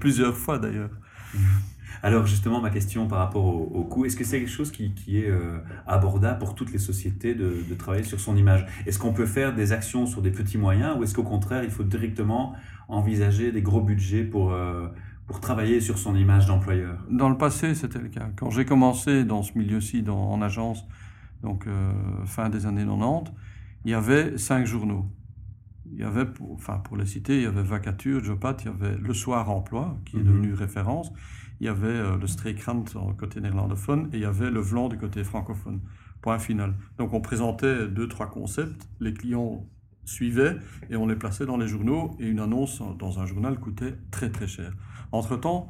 plusieurs 0.00 0.34
fois 0.34 0.58
d'ailleurs. 0.58 0.90
Alors 2.02 2.26
justement, 2.26 2.60
ma 2.60 2.70
question 2.70 3.06
par 3.06 3.18
rapport 3.18 3.44
au, 3.44 3.84
coût, 3.84 4.04
est-ce 4.04 4.16
que 4.16 4.24
c'est 4.24 4.38
quelque 4.38 4.48
chose 4.48 4.70
qui, 4.70 5.18
est 5.18 5.30
abordable 5.86 6.38
pour 6.38 6.54
toutes 6.54 6.72
les 6.72 6.78
sociétés 6.78 7.34
de, 7.34 7.64
de 7.68 7.74
travailler 7.74 8.04
sur 8.04 8.20
son 8.20 8.36
image? 8.36 8.66
Est-ce 8.86 8.98
qu'on 8.98 9.12
peut 9.12 9.26
faire 9.26 9.54
des 9.54 9.72
actions 9.72 10.06
sur 10.06 10.22
des 10.22 10.30
petits 10.30 10.58
moyens 10.58 10.96
ou 10.98 11.02
est-ce 11.02 11.14
qu'au 11.14 11.22
contraire, 11.22 11.64
il 11.64 11.70
faut 11.70 11.84
directement 11.84 12.54
envisager 12.88 13.52
des 13.52 13.62
gros 13.62 13.80
budgets 13.80 14.24
pour, 14.24 14.52
euh, 14.52 14.86
pour 15.26 15.40
travailler 15.40 15.80
sur 15.80 15.98
son 15.98 16.16
image 16.16 16.46
d'employeur? 16.46 16.98
Dans 17.10 17.28
le 17.28 17.36
passé, 17.36 17.74
c'était 17.74 17.98
le 17.98 18.08
cas. 18.08 18.28
Quand 18.36 18.50
j'ai 18.50 18.64
commencé 18.64 19.24
dans 19.24 19.42
ce 19.42 19.56
milieu-ci, 19.56 20.04
en 20.08 20.40
agence, 20.42 20.84
donc 21.42 21.66
euh, 21.66 21.92
fin 22.24 22.48
des 22.48 22.66
années 22.66 22.84
90, 22.84 23.32
il 23.84 23.90
y 23.90 23.94
avait 23.94 24.38
cinq 24.38 24.66
journaux. 24.66 25.06
Il 25.92 25.98
y 25.98 26.04
avait, 26.04 26.26
pour, 26.26 26.52
enfin 26.52 26.78
pour 26.78 26.96
les 26.96 27.06
citer, 27.06 27.36
il 27.36 27.42
y 27.42 27.46
avait 27.46 27.62
Vacature, 27.62 28.22
Jopat, 28.22 28.56
il 28.60 28.66
y 28.66 28.68
avait 28.68 28.96
Le 28.96 29.14
Soir 29.14 29.50
Emploi, 29.50 29.98
qui 30.04 30.16
est 30.16 30.20
mhm. 30.20 30.26
devenu 30.26 30.54
référence, 30.54 31.12
il 31.60 31.66
y 31.66 31.68
avait 31.68 31.86
euh, 31.86 32.16
le 32.18 32.26
Streekrant 32.26 32.84
côté 33.16 33.40
néerlandophone, 33.40 34.08
et 34.12 34.16
il 34.16 34.22
y 34.22 34.26
avait 34.26 34.50
Le 34.50 34.60
Vlan 34.60 34.88
du 34.88 34.98
côté 34.98 35.24
francophone. 35.24 35.80
Point 36.22 36.38
final. 36.38 36.74
Donc 36.98 37.12
on 37.12 37.20
présentait 37.20 37.88
deux, 37.88 38.08
trois 38.08 38.28
concepts, 38.28 38.88
les 39.00 39.12
clients 39.14 39.66
suivaient 40.06 40.56
et 40.88 40.96
on 40.96 41.06
les 41.06 41.16
plaçait 41.16 41.46
dans 41.46 41.56
les 41.56 41.68
journaux 41.68 42.16
et 42.18 42.26
une 42.26 42.40
annonce 42.40 42.82
dans 42.98 43.18
un 43.20 43.26
journal 43.26 43.58
coûtait 43.58 43.96
très 44.10 44.30
très 44.30 44.46
cher. 44.46 44.72
Entre-temps, 45.12 45.68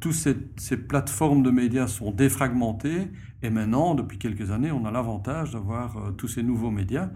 toutes 0.00 0.14
ces, 0.14 0.76
plateformes 0.76 1.42
de 1.42 1.50
médias 1.50 1.86
sont 1.86 2.10
défragmentées 2.10 3.08
et 3.42 3.50
maintenant, 3.50 3.94
depuis 3.94 4.18
quelques 4.18 4.50
années, 4.50 4.70
on 4.70 4.84
a 4.84 4.90
l'avantage 4.90 5.52
d'avoir 5.52 5.96
euh, 5.96 6.10
tous 6.12 6.28
ces 6.28 6.42
nouveaux 6.42 6.70
médias 6.70 7.10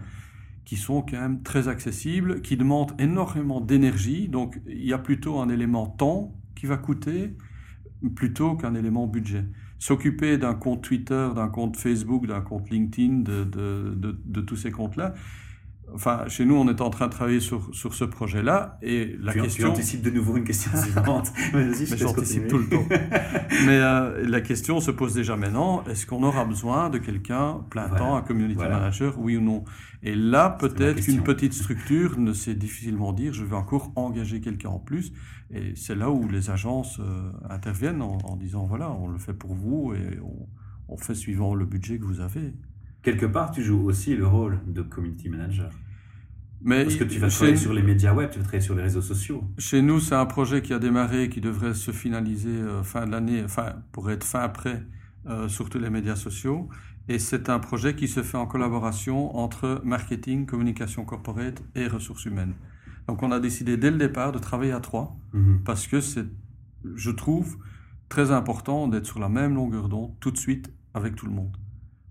qui 0.65 0.77
sont 0.77 1.01
quand 1.03 1.19
même 1.19 1.43
très 1.43 1.67
accessibles, 1.67 2.41
qui 2.41 2.57
demandent 2.57 2.93
énormément 2.99 3.61
d'énergie. 3.61 4.27
Donc 4.27 4.59
il 4.67 4.85
y 4.85 4.93
a 4.93 4.97
plutôt 4.97 5.39
un 5.39 5.49
élément 5.49 5.85
temps 5.85 6.35
qui 6.55 6.65
va 6.65 6.77
coûter 6.77 7.35
plutôt 8.15 8.55
qu'un 8.55 8.75
élément 8.75 9.07
budget. 9.07 9.45
S'occuper 9.79 10.37
d'un 10.37 10.55
compte 10.55 10.81
Twitter, 10.83 11.29
d'un 11.35 11.47
compte 11.47 11.77
Facebook, 11.77 12.27
d'un 12.27 12.41
compte 12.41 12.69
LinkedIn, 12.69 13.19
de, 13.19 14.41
tous 14.41 14.55
ces 14.55 14.71
comptes-là, 14.71 15.13
Enfin, 15.93 16.27
chez 16.27 16.45
nous, 16.45 16.55
on 16.55 16.67
est 16.67 16.81
en 16.81 16.89
train 16.89 17.07
de 17.07 17.11
travailler 17.11 17.39
sur, 17.39 17.73
sur 17.73 17.93
ce 17.93 18.03
projet-là. 18.03 18.77
Et 18.81 19.15
la 19.21 19.33
question. 19.33 19.67
Tu 19.67 19.71
anticipes 19.71 20.01
de 20.01 20.09
nouveau 20.09 20.35
une 20.35 20.43
question 20.43 20.71
suivante. 20.75 21.31
Mais 21.53 21.71
j'anticipe 21.95 22.47
tout 22.47 22.57
le 22.57 22.67
temps. 22.67 22.85
Mais 23.65 23.79
euh, 23.79 24.27
la 24.27 24.41
question 24.41 24.79
se 24.79 24.91
pose 24.91 25.13
déjà 25.13 25.35
maintenant 25.35 25.83
est-ce 25.85 26.05
qu'on 26.05 26.23
aura 26.23 26.43
besoin 26.45 26.89
de 26.89 26.97
quelqu'un 26.97 27.61
plein 27.69 27.87
temps, 27.89 28.15
un 28.15 28.21
community 28.21 28.57
manager, 28.57 29.17
oui 29.19 29.37
ou 29.37 29.41
non? 29.41 29.63
Et 30.03 30.15
là, 30.15 30.49
peut-être 30.49 31.01
qu'une 31.01 31.23
petite 31.23 31.53
structure 31.53 32.17
ne 32.19 32.33
sait 32.33 32.55
difficilement 32.55 33.13
dire 33.13 33.33
je 33.33 33.45
vais 33.45 33.55
encore 33.55 33.91
engager 33.95 34.41
quelqu'un 34.41 34.69
en 34.69 34.79
plus. 34.79 35.13
Et 35.51 35.75
c'est 35.75 35.95
là 35.95 36.09
où 36.09 36.27
les 36.27 36.49
agences 36.49 36.99
euh, 36.99 37.31
interviennent 37.49 38.01
en, 38.01 38.17
en, 38.23 38.35
disant 38.35 38.65
voilà, 38.65 38.91
on 38.91 39.07
le 39.07 39.19
fait 39.19 39.33
pour 39.33 39.53
vous 39.53 39.93
et 39.93 40.19
on, 40.21 40.47
on 40.87 40.97
fait 40.97 41.15
suivant 41.15 41.53
le 41.53 41.65
budget 41.65 41.99
que 41.99 42.05
vous 42.05 42.19
avez 42.19 42.53
quelque 43.05 43.25
part, 43.27 43.51
tu 43.51 43.63
joues 43.63 43.81
aussi 43.85 44.15
le 44.15 44.27
rôle 44.27 44.59
de 44.67 44.81
community 44.81 45.29
manager. 45.29 45.69
Mais 46.61 46.83
Parce 46.83 46.95
que 46.95 47.03
tu 47.03 47.19
vas 47.19 47.29
travailler 47.29 47.57
sur 47.57 47.73
les 47.73 47.83
médias 47.83 48.13
web, 48.13 48.31
tu 48.31 48.39
vas 48.39 48.43
travailler 48.43 48.63
sur 48.63 48.75
les 48.75 48.81
réseaux 48.81 49.01
sociaux. 49.01 49.43
Chez 49.59 49.81
nous, 49.83 49.99
c'est 49.99 50.15
un 50.15 50.25
projet 50.25 50.63
qui 50.63 50.73
a 50.73 50.79
démarré, 50.79 51.29
qui 51.29 51.39
devrait 51.39 51.75
se 51.75 51.91
finaliser 51.91 52.49
euh, 52.49 52.81
fin 52.81 53.05
de 53.05 53.11
l'année, 53.11 53.43
enfin, 53.43 53.75
pour 53.91 54.09
être 54.09 54.23
fin 54.23 54.39
après, 54.39 54.83
euh, 55.27 55.47
sur 55.47 55.69
tous 55.69 55.77
les 55.79 55.91
médias 55.91 56.15
sociaux. 56.15 56.67
Et 57.07 57.19
c'est 57.19 57.49
un 57.49 57.59
projet 57.59 57.95
qui 57.95 58.07
se 58.07 58.23
fait 58.23 58.37
en 58.37 58.47
collaboration 58.47 59.35
entre 59.37 59.79
marketing, 59.83 60.47
communication 60.47 61.05
corporate 61.05 61.61
et 61.75 61.87
ressources 61.87 62.25
humaines. 62.25 62.55
Donc 63.07 63.21
on 63.21 63.31
a 63.31 63.39
décidé 63.39 63.77
dès 63.77 63.91
le 63.91 63.97
départ 63.97 64.31
de 64.31 64.39
travailler 64.39 64.71
à 64.71 64.79
trois 64.79 65.15
Mhm. 65.33 65.61
parce 65.63 65.85
que 65.85 66.01
c'est, 66.01 66.25
je 66.95 67.11
trouve, 67.11 67.57
très 68.09 68.31
important 68.31 68.87
d'être 68.87 69.05
sur 69.05 69.19
la 69.19 69.29
même 69.29 69.53
longueur 69.53 69.87
d'onde 69.87 70.13
tout 70.19 70.31
de 70.31 70.37
suite 70.37 70.71
avec 70.95 71.15
tout 71.15 71.27
le 71.27 71.31
monde 71.33 71.55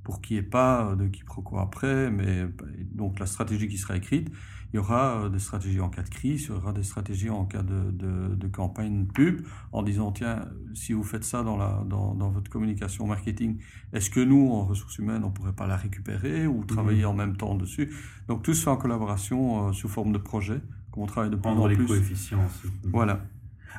pour 0.04 0.20
qu'il 0.20 0.36
n'y 0.36 0.40
ait 0.40 0.48
pas 0.48 0.94
de 0.96 1.08
quiproquo 1.08 1.58
après, 1.58 2.10
mais 2.10 2.46
donc 2.92 3.18
la 3.18 3.26
stratégie 3.26 3.68
qui 3.68 3.78
sera 3.78 3.96
écrite, 3.96 4.30
il 4.72 4.76
y 4.76 4.78
aura 4.80 5.24
euh, 5.24 5.28
des 5.28 5.38
stratégies 5.38 5.80
en 5.80 5.88
cas 5.88 6.02
de 6.02 6.08
crise, 6.10 6.42
il 6.44 6.48
y 6.48 6.52
aura 6.52 6.72
des 6.72 6.82
stratégies 6.82 7.30
en 7.30 7.44
cas 7.44 7.62
de, 7.62 7.90
de, 7.92 8.34
de 8.34 8.48
campagne 8.48 9.06
pub, 9.06 9.42
en 9.72 9.82
disant, 9.82 10.10
tiens, 10.12 10.48
si 10.74 10.92
vous 10.92 11.04
faites 11.04 11.24
ça 11.24 11.42
dans, 11.44 11.56
la, 11.56 11.84
dans, 11.88 12.14
dans 12.14 12.30
votre 12.30 12.50
communication 12.50 13.06
marketing, 13.06 13.58
est-ce 13.92 14.10
que 14.10 14.20
nous, 14.20 14.50
en 14.50 14.64
ressources 14.66 14.98
humaines, 14.98 15.22
on 15.24 15.28
ne 15.28 15.32
pourrait 15.32 15.52
pas 15.52 15.66
la 15.68 15.76
récupérer 15.76 16.46
ou 16.46 16.64
travailler 16.64 17.04
en 17.04 17.14
même 17.14 17.36
temps 17.36 17.54
dessus? 17.54 17.94
Donc 18.28 18.42
tout 18.42 18.52
se 18.54 18.64
fait 18.64 18.70
en 18.70 18.76
collaboration 18.76 19.68
euh, 19.68 19.72
sous 19.72 19.88
forme 19.88 20.12
de 20.12 20.18
projet, 20.18 20.60
comme 20.90 21.04
on 21.04 21.06
travaille 21.06 21.30
de 21.30 21.36
plus 21.36 21.42
Prendre 21.42 21.62
en 21.62 21.66
les 21.68 21.76
plus. 21.76 21.86
coefficients. 21.86 22.44
Voilà. 22.84 23.24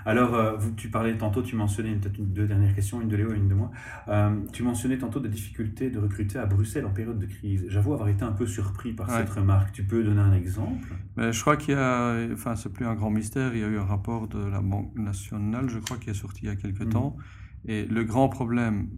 Alors, 0.03 0.33
euh, 0.35 0.57
tu 0.75 0.89
parlais 0.89 1.17
tantôt, 1.17 1.41
tu 1.41 1.55
mentionnais 1.55 1.95
peut-être 1.95 2.17
une, 2.17 2.33
deux 2.33 2.47
dernières 2.47 2.75
questions, 2.75 3.01
une 3.01 3.07
de 3.07 3.15
Léo 3.15 3.33
et 3.33 3.37
une 3.37 3.47
de 3.47 3.53
moi. 3.53 3.71
Euh, 4.07 4.35
tu 4.51 4.63
mentionnais 4.63 4.97
tantôt 4.97 5.19
des 5.19 5.29
difficultés 5.29 5.89
de 5.89 5.99
recruter 5.99 6.37
à 6.37 6.45
Bruxelles 6.45 6.85
en 6.85 6.91
période 6.91 7.19
de 7.19 7.25
crise. 7.25 7.65
J'avoue 7.69 7.93
avoir 7.93 8.09
été 8.09 8.23
un 8.23 8.31
peu 8.33 8.45
surpris 8.45 8.93
par 8.93 9.07
Ouais. 9.09 9.17
cette 9.17 9.29
remarque. 9.29 9.71
Tu 9.71 9.83
peux 9.83 10.03
donner 10.03 10.21
un 10.21 10.33
exemple? 10.33 10.93
Mais 11.17 11.31
je 11.31 11.39
crois 11.41 11.57
qu'il 11.57 11.73
y 11.73 11.77
a, 11.77 12.15
enfin, 12.33 12.55
c'est 12.55 12.71
plus 12.73 12.85
un 12.85 12.95
grand 12.95 13.09
mystère, 13.09 13.55
il 13.55 13.61
y 13.61 13.63
a 13.63 13.67
eu 13.67 13.77
un 13.77 13.85
rapport 13.85 14.27
de 14.27 14.39
la 14.39 14.61
Banque 14.61 14.93
nationale, 14.95 15.69
je 15.69 15.79
crois, 15.79 15.97
qui 15.97 16.09
est 16.09 16.13
sorti 16.13 16.41
il 16.43 16.47
y 16.47 16.51
a 16.51 16.55
quelque 16.55 16.83
Mhm. 16.83 16.89
temps. 16.89 17.17
Et 17.65 17.85
le 17.85 18.03
grand 18.03 18.29
problème 18.29 18.89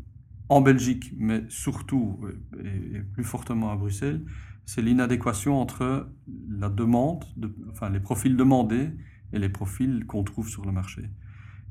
en 0.50 0.62
Belgique, 0.62 1.14
mais 1.18 1.44
surtout 1.50 2.20
et, 2.64 2.98
et 2.98 3.02
plus 3.02 3.24
fortement 3.24 3.72
à 3.72 3.76
Bruxelles, 3.76 4.24
c'est 4.66 4.82
l'inadéquation 4.82 5.62
entre 5.62 6.10
la 6.50 6.70
demande, 6.70 7.24
de, 7.38 7.54
enfin, 7.72 7.90
les 7.90 8.00
profils 8.02 8.36
demandés 8.36 8.90
et 9.34 9.40
les 9.40 9.50
profils 9.50 10.06
qu'on 10.06 10.24
trouve 10.24 10.48
sur 10.50 10.66
le 10.66 10.72
marché. 10.72 11.10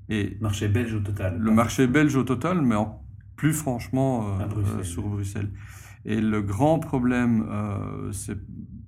Et 0.08 0.36
Marché 0.40 0.68
belge 0.68 0.94
au 0.94 1.00
total. 1.00 1.38
le 1.38 1.50
marché 1.52 1.86
belge 1.86 2.14
au 2.16 2.22
total, 2.22 2.62
mais 2.62 2.76
en, 2.76 3.02
plus 3.36 3.52
franchement 3.52 4.38
euh, 4.40 4.46
Bruxelles. 4.46 4.80
euh, 4.80 4.84
sur 4.84 5.08
Bruxelles. 5.08 5.50
Et 6.04 6.20
le 6.20 6.40
grand 6.42 6.78
problème, 6.78 7.46
euh, 7.50 8.12
c'est 8.12 8.38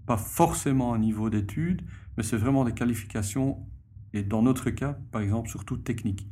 pas 0.06 0.16
forcément 0.16 0.94
un 0.94 0.98
niveau 0.98 1.30
d'études, 1.30 1.82
mais 2.16 2.22
c'est 2.22 2.36
vraiment 2.36 2.64
des 2.64 2.72
qualifications, 2.72 3.58
et 4.14 4.22
dans 4.22 4.42
notre 4.42 4.70
cas, 4.70 4.98
par 5.12 5.20
exemple, 5.20 5.48
surtout 5.48 5.76
techniques. 5.76 6.28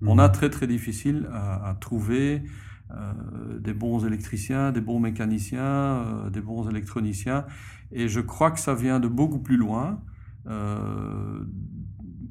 Mhm. 0.00 0.08
On 0.08 0.18
a 0.18 0.28
très 0.28 0.50
très 0.50 0.66
difficile 0.66 1.28
à, 1.32 1.70
à 1.70 1.74
trouver 1.74 2.42
euh, 2.92 3.58
des 3.58 3.72
bons 3.72 4.04
électriciens, 4.06 4.70
des 4.70 4.80
bons 4.80 5.00
mécaniciens, 5.00 5.60
euh, 5.64 6.30
des 6.30 6.40
bons 6.40 6.68
électroniciens, 6.68 7.44
et 7.90 8.06
je 8.08 8.20
crois 8.20 8.50
que 8.52 8.60
ça 8.60 8.74
vient 8.74 9.00
de 9.00 9.08
beaucoup 9.08 9.40
plus 9.40 9.56
loin. 9.56 10.00
Euh, 10.46 11.40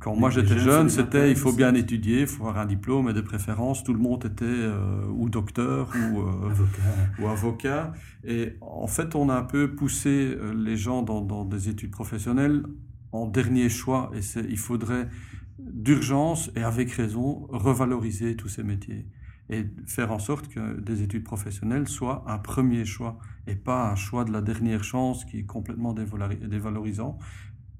quand 0.05 0.15
moi 0.15 0.29
j'étais 0.29 0.59
jeune, 0.59 0.87
c'était 0.89 1.31
il 1.31 1.35
faut 1.43 1.51
bien 1.51 1.73
étudier, 1.73 2.21
il 2.21 2.27
faut 2.27 2.43
avoir 2.47 2.59
un 2.59 2.67
diplôme 2.75 3.09
et 3.09 3.13
de 3.13 3.21
préférence. 3.21 3.83
Tout 3.83 3.93
le 3.93 3.99
monde 4.07 4.23
était 4.25 4.45
euh, 4.45 5.05
ou 5.19 5.29
docteur 5.29 5.81
ou, 6.03 6.21
euh, 6.21 6.49
Avocat. 6.51 6.81
ou 7.19 7.27
avocat. 7.27 7.93
Et 8.23 8.43
en 8.61 8.87
fait, 8.95 9.15
on 9.15 9.29
a 9.29 9.35
un 9.35 9.43
peu 9.43 9.63
poussé 9.75 10.09
euh, 10.37 10.53
les 10.67 10.77
gens 10.77 11.01
dans, 11.09 11.21
dans 11.21 11.43
des 11.43 11.69
études 11.69 11.91
professionnelles 11.99 12.63
en 13.11 13.25
dernier 13.25 13.69
choix. 13.69 14.11
Et 14.15 14.21
il 14.55 14.57
faudrait 14.59 15.07
d'urgence 15.59 16.51
et 16.55 16.63
avec 16.63 16.91
raison 16.91 17.47
revaloriser 17.49 18.35
tous 18.35 18.49
ces 18.49 18.63
métiers 18.63 19.07
et 19.49 19.65
faire 19.85 20.11
en 20.11 20.19
sorte 20.19 20.47
que 20.53 20.79
des 20.81 21.01
études 21.03 21.23
professionnelles 21.23 21.87
soient 21.87 22.23
un 22.27 22.39
premier 22.39 22.83
choix 22.85 23.17
et 23.47 23.55
pas 23.55 23.91
un 23.91 23.95
choix 23.95 24.23
de 24.25 24.31
la 24.31 24.41
dernière 24.41 24.83
chance 24.83 25.25
qui 25.25 25.39
est 25.39 25.45
complètement 25.45 25.93
dévalori- 25.93 26.47
dévalorisant. 26.47 27.17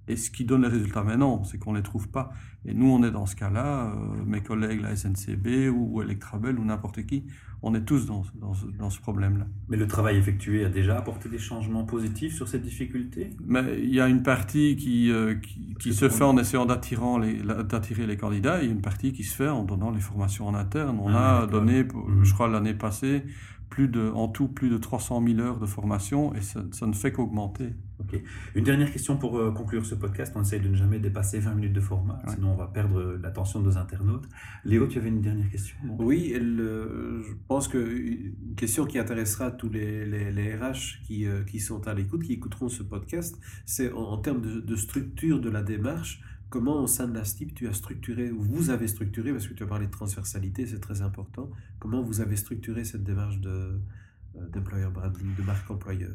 Et 0.07 0.15
ce 0.17 0.29
qui 0.29 0.45
donne 0.45 0.62
les 0.63 0.67
résultats 0.67 1.03
maintenant, 1.03 1.43
c'est 1.43 1.57
qu'on 1.57 1.71
ne 1.74 1.77
les 1.77 1.83
trouve 1.83 2.09
pas. 2.09 2.31
Et 2.65 2.74
nous, 2.74 2.88
on 2.89 3.03
est 3.03 3.12
dans 3.12 3.25
ce 3.25 3.35
cas-là, 3.35 3.88
euh, 3.88 4.24
mes 4.25 4.41
collègues, 4.41 4.81
la 4.81 4.95
SNCB 4.95 5.69
ou, 5.69 5.89
ou 5.97 6.01
Electrabel 6.01 6.57
ou 6.59 6.65
n'importe 6.65 7.05
qui, 7.05 7.25
on 7.61 7.74
est 7.74 7.81
tous 7.85 8.05
dans, 8.05 8.24
dans 8.35 8.53
ce- 8.53 8.65
dans 8.68 8.89
ce 8.91 9.00
problème-là. 9.01 9.46
Mais 9.70 9.77
le 9.77 9.87
travail 9.87 10.18
effectué 10.18 10.63
a 10.65 10.70
déjà 10.70 10.98
apporté 10.98 11.29
des 11.29 11.39
changements 11.39 11.83
positifs 11.85 12.35
sur 12.35 12.48
cette 12.48 12.61
difficulté? 12.63 13.31
Mais 13.48 13.79
il 13.81 13.94
y 13.94 14.00
a 14.00 14.07
une 14.07 14.22
partie 14.24 14.75
qui, 14.75 15.11
euh, 15.11 15.35
qui, 15.79 15.94
se 15.94 16.09
fait 16.09 16.24
en 16.24 16.37
essayant 16.37 16.65
d'attirer 16.65 18.07
les 18.07 18.18
candidats 18.18 18.63
et 18.63 18.68
une 18.68 18.81
partie 18.81 19.13
qui 19.13 19.24
se 19.24 19.35
fait 19.35 19.50
en 19.50 19.63
donnant 19.63 19.91
les 19.91 20.00
formations 20.01 20.48
en 20.48 20.53
interne. 20.55 20.98
On 21.00 21.07
Ah, 21.09 21.41
a 21.44 21.48
donné, 21.48 21.83
Mhm. 21.83 22.24
je 22.24 22.33
crois, 22.33 22.48
l'année 22.48 22.74
passée, 22.74 23.24
plus 23.70 23.88
de, 23.88 24.10
en 24.12 24.28
tout 24.28 24.48
plus 24.48 24.70
de 24.70 24.78
300 24.78 25.24
000 25.28 25.40
heures 25.40 25.60
de 25.60 25.66
formation 25.66 26.34
et 26.36 26.42
ça, 26.42 26.64
ça 26.72 26.86
ne 26.88 26.94
fait 26.94 27.12
qu'augmenter. 27.12 27.70
Ok. 28.00 28.22
Une 28.56 28.64
dernière 28.66 28.92
question 28.92 29.18
pour 29.18 29.38
euh, 29.38 29.51
conclure 29.51 29.86
ce 29.86 29.96
podcast. 29.96 30.34
On 30.36 30.42
essaye 30.42 30.60
de 30.60 30.68
ne 30.68 30.75
jamais 30.75 31.00
dépasser 31.00 31.40
20 31.40 31.56
minutes 31.56 31.74
de 31.74 31.80
format, 31.82 32.22
Ouais. 32.28 32.36
sinon 32.36 32.51
on 32.51 32.56
va 32.56 32.68
perdre 32.68 33.00
euh, 33.00 33.20
l'attention 33.22 33.60
de 33.62 33.66
nos 33.66 33.78
internautes. 33.78 34.28
Léo, 34.66 34.86
tu 34.88 34.98
avais 35.00 35.10
une 35.10 35.22
dernière 35.22 35.50
question 35.50 35.78
Oui, 36.00 36.32
elle, 36.36 36.60
euh, 36.60 37.22
je 37.24 37.34
pense 37.48 37.68
qu'une 37.70 38.34
question 38.58 38.86
qui 38.86 39.00
intéressera 39.00 39.50
tous 39.51 39.70
les, 39.70 40.06
les, 40.06 40.32
les 40.32 40.56
RH 40.56 41.01
qui, 41.06 41.25
euh, 41.25 41.44
qui 41.44 41.60
sont 41.60 41.88
à 41.88 41.94
l'écoute, 41.94 42.24
qui 42.24 42.34
écouteront 42.34 42.70
ce 42.70 42.84
podcast, 42.84 43.40
c'est 43.66 43.92
en, 43.94 44.00
en 44.00 44.18
termes 44.18 44.42
de, 44.42 44.60
de 44.60 44.75
structure 44.75 45.40
de 45.40 45.50
la 45.50 45.64
démarche, 45.64 46.22
comment 46.55 46.81
au 46.81 46.87
sein 46.87 47.05
de 47.09 47.13
la 47.13 47.25
STIP 47.25 47.53
tu 47.53 47.68
as 47.68 47.74
structuré, 47.74 48.31
ou 48.31 48.39
vous 48.39 48.70
avez 48.70 48.87
structuré, 48.87 49.33
parce 49.33 49.46
que 49.46 49.53
tu 49.53 49.63
as 49.63 49.68
parlé 49.68 49.87
de 49.87 49.91
transversalité, 49.91 50.65
c'est 50.65 50.79
très 50.79 51.01
important, 51.01 51.50
comment 51.79 52.01
vous 52.01 52.22
avez 52.22 52.37
structuré 52.37 52.85
cette 52.85 53.03
démarche 53.03 53.41
de 53.41 53.50
euh, 53.50 54.48
d'employer 54.53 54.85
branding, 54.85 55.35
de 55.37 55.44
marque 55.44 55.70
employeur? 55.70 56.13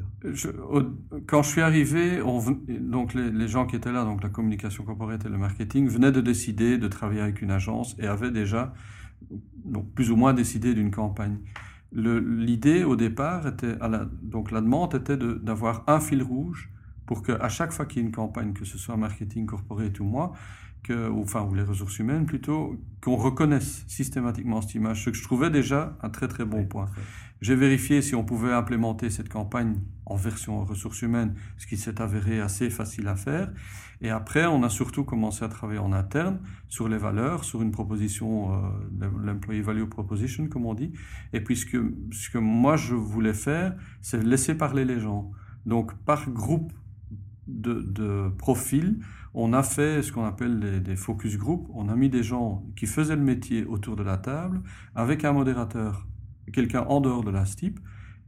Quand 1.27 1.43
je 1.43 1.47
suis 1.47 1.61
arrivé, 1.61 2.23
donc 2.79 3.13
les, 3.13 3.47
gens 3.47 3.67
qui 3.67 3.75
étaient 3.75 3.91
là, 3.91 4.03
donc 4.03 4.23
la 4.23 4.29
communication 4.29 4.83
corporate 4.83 5.23
et 5.27 5.29
le 5.29 5.37
marketing, 5.37 5.87
venaient 5.87 6.11
de 6.11 6.21
décider 6.21 6.79
de 6.79 6.87
travailler 6.87 7.21
avec 7.21 7.43
une 7.43 7.51
agence 7.51 7.95
et 7.99 8.07
avaient 8.07 8.31
déjà 8.31 8.73
donc, 9.63 9.93
plus 9.93 10.09
ou 10.09 10.15
moins 10.15 10.33
décidé 10.33 10.73
d'une 10.73 10.89
campagne. 10.89 11.37
L'idée 11.93 12.83
au 12.83 12.95
départ 12.95 13.45
était, 13.45 13.77
donc 14.23 14.49
la 14.49 14.61
demande 14.61 14.95
était 14.95 15.17
d'avoir 15.17 15.83
un 15.85 15.99
fil 15.99 16.23
rouge 16.23 16.71
pour 17.05 17.23
qu'à 17.23 17.49
chaque 17.49 17.71
fois 17.71 17.85
qu'il 17.85 18.01
y 18.01 18.05
ait 18.05 18.07
une 18.07 18.13
campagne, 18.13 18.53
que 18.53 18.65
ce 18.65 18.77
soit 18.77 18.97
marketing 18.97 19.45
corporate 19.45 19.99
ou 19.99 20.03
moi, 20.03 20.33
que, 20.83 21.09
ou, 21.09 21.21
enfin, 21.21 21.43
ou 21.43 21.53
les 21.53 21.63
ressources 21.63 21.99
humaines 21.99 22.25
plutôt, 22.25 22.79
qu'on 23.01 23.15
reconnaisse 23.15 23.83
systématiquement 23.87 24.61
cette 24.61 24.75
image, 24.75 25.05
ce 25.05 25.09
que 25.11 25.17
je 25.17 25.23
trouvais 25.23 25.49
déjà 25.49 25.97
un 26.01 26.09
très 26.09 26.27
très 26.27 26.45
bon 26.45 26.65
point. 26.65 26.87
J'ai 27.41 27.55
vérifié 27.55 28.03
si 28.03 28.13
on 28.13 28.23
pouvait 28.23 28.53
implémenter 28.53 29.09
cette 29.09 29.29
campagne 29.29 29.75
en 30.05 30.15
version 30.15 30.63
ressources 30.63 31.01
humaines, 31.01 31.33
ce 31.57 31.65
qui 31.65 31.75
s'est 31.75 31.99
avéré 31.99 32.39
assez 32.39 32.69
facile 32.69 33.07
à 33.07 33.15
faire. 33.15 33.51
Et 34.01 34.11
après, 34.11 34.45
on 34.45 34.61
a 34.61 34.69
surtout 34.69 35.03
commencé 35.03 35.43
à 35.43 35.47
travailler 35.47 35.79
en 35.79 35.91
interne 35.91 36.39
sur 36.67 36.87
les 36.87 36.97
valeurs, 36.97 37.43
sur 37.43 37.63
une 37.63 37.71
proposition, 37.71 38.53
euh, 38.53 39.07
l'employee 39.23 39.61
value 39.61 39.85
proposition, 39.85 40.47
comme 40.47 40.67
on 40.67 40.75
dit. 40.75 40.91
Et 41.33 41.41
puis, 41.41 41.55
ce 41.55 41.65
que, 41.65 41.95
ce 42.11 42.29
que 42.29 42.37
moi 42.37 42.77
je 42.77 42.93
voulais 42.93 43.33
faire, 43.33 43.75
c'est 44.01 44.23
laisser 44.23 44.53
parler 44.53 44.85
les 44.85 44.99
gens. 44.99 45.31
Donc, 45.65 45.95
par 46.05 46.29
groupe 46.29 46.73
de, 47.47 47.81
de 47.81 48.29
profils, 48.37 48.99
on 49.33 49.53
a 49.53 49.63
fait 49.63 50.01
ce 50.01 50.11
qu'on 50.11 50.25
appelle 50.25 50.83
des, 50.83 50.95
focus 50.95 51.37
group. 51.37 51.69
On 51.73 51.89
a 51.89 51.95
mis 51.95 52.09
des 52.09 52.23
gens 52.23 52.63
qui 52.75 52.85
faisaient 52.85 53.15
le 53.15 53.21
métier 53.21 53.65
autour 53.65 53.95
de 53.95 54.03
la 54.03 54.17
table 54.17 54.61
avec 54.95 55.23
un 55.23 55.31
modérateur 55.31 56.07
quelqu'un 56.51 56.81
en 56.81 56.99
dehors 56.99 57.23
de 57.23 57.31
la 57.31 57.45
STIP. 57.45 57.79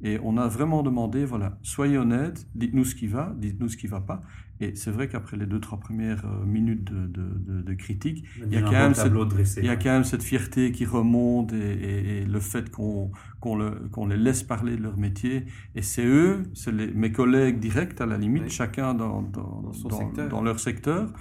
Et 0.05 0.19
on 0.21 0.37
a 0.37 0.47
vraiment 0.47 0.83
demandé, 0.83 1.23
voilà, 1.25 1.57
soyez 1.63 1.97
honnêtes, 1.97 2.45
dites-nous 2.55 2.83
ce 2.85 2.93
qui 2.95 3.07
va, 3.07 3.33
dites-nous 3.37 3.69
ce 3.69 3.77
qui 3.77 3.87
va 3.87 4.01
pas. 4.01 4.21
Et 4.59 4.75
c'est 4.75 4.91
vrai 4.91 5.07
qu'après 5.07 5.35
les 5.37 5.45
deux, 5.45 5.59
trois 5.59 5.79
premières 5.79 6.25
euh, 6.25 6.45
minutes 6.45 6.83
de, 6.83 7.07
de, 7.07 7.23
de, 7.47 7.61
de 7.61 7.73
critique, 7.73 8.23
il 8.45 8.53
y 8.53 8.57
a 8.57 8.61
quand 8.61 8.71
même 8.71 8.93
tableau 8.93 9.25
dressé. 9.25 9.61
il 9.61 9.65
y 9.65 9.69
a 9.69 9.75
quand 9.75 9.89
même 9.89 10.03
cette 10.03 10.21
fierté 10.23 10.71
qui 10.71 10.85
remonte 10.85 11.51
et, 11.53 11.57
et- 11.57 12.21
et 12.21 12.25
le 12.25 12.39
fait 12.39 12.69
qu'on 12.69 13.11
qu'on 13.39 13.55
le- 13.55 13.87
qu'on 13.91 14.05
les 14.07 14.15
laisse 14.17 14.43
parler 14.43 14.77
de 14.77 14.83
leur 14.83 14.97
métier. 14.97 15.45
Et 15.75 15.81
c'est 15.81 16.05
eux, 16.05 16.43
c'est 16.53 16.71
mes 16.73 17.11
collègues 17.11 17.59
directs 17.59 17.99
à 17.99 18.05
la 18.05 18.17
limite, 18.17 18.43
Oui. 18.43 18.49
chacun 18.49 18.93
dans, 18.93 19.21
dans, 19.21 19.61
Dans 19.63 19.73
son 19.73 19.87
dans- 19.89 19.97
secteur. 19.99 20.29
dans 20.29 20.41
leur 20.43 20.59
secteur, 20.59 21.11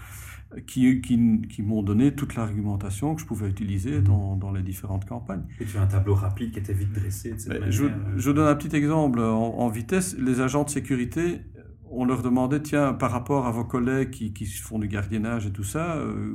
qui, 0.67 1.01
qui, 1.01 1.41
qui 1.49 1.63
m'ont 1.63 1.83
donné 1.83 2.15
toute 2.15 2.35
l'argumentation 2.35 3.15
que 3.15 3.21
je 3.21 3.27
pouvais 3.27 3.49
utiliser 3.49 3.99
Mhm. 3.99 4.05
dans, 4.05 4.37
dans 4.37 4.53
les 4.53 4.63
différentes 4.63 5.05
campagnes. 5.07 5.43
Et 5.61 5.65
tu 5.65 5.77
as 5.79 5.83
un 5.83 5.87
tableau 5.87 6.15
rapide 6.15 6.53
qui 6.53 6.59
était 6.59 6.73
vite 6.75 6.93
dressé 6.93 7.33
de 7.33 7.39
cette 7.39 7.49
manière. 7.53 7.71
je, 7.73 7.85
je 8.17 8.31
donne 8.31 8.49
un 8.49 8.55
petit 8.55 8.75
exemple. 8.77 9.21
En, 9.21 9.59
en 9.59 9.69
vitesse, 9.69 10.17
les 10.19 10.41
agents 10.41 10.65
de 10.65 10.71
sécurité, 10.71 11.41
on 11.91 12.05
leur 12.05 12.23
demandait, 12.23 12.61
tiens, 12.63 12.95
par 12.95 13.11
rapport 13.11 13.47
à 13.47 13.51
vos 13.51 13.65
collègues 13.65 14.11
qui, 14.11 14.33
qui 14.33 14.47
font 14.47 14.79
du 14.79 14.89
gardiennage 14.89 15.47
et 15.47 15.53
tout 15.53 15.65
ça, 15.65 15.97
euh, 15.97 16.35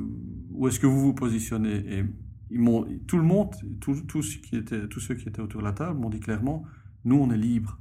où 0.52 0.68
est-ce 0.68 0.78
que 0.78 0.86
vous 0.86 1.00
vous 1.00 1.14
positionnez? 1.14 1.76
Et 1.98 2.04
ils 2.50 2.60
tout 3.06 3.18
le 3.18 3.24
monde, 3.24 3.50
tous 3.80 4.22
ceux 4.22 5.14
qui 5.14 5.26
étaient 5.26 5.40
autour 5.42 5.60
de 5.60 5.66
la 5.66 5.72
table 5.72 5.98
m'ont 6.00 6.10
dit 6.10 6.20
clairement, 6.20 6.64
nous, 7.04 7.16
on 7.16 7.30
est 7.30 7.36
libres. 7.36 7.78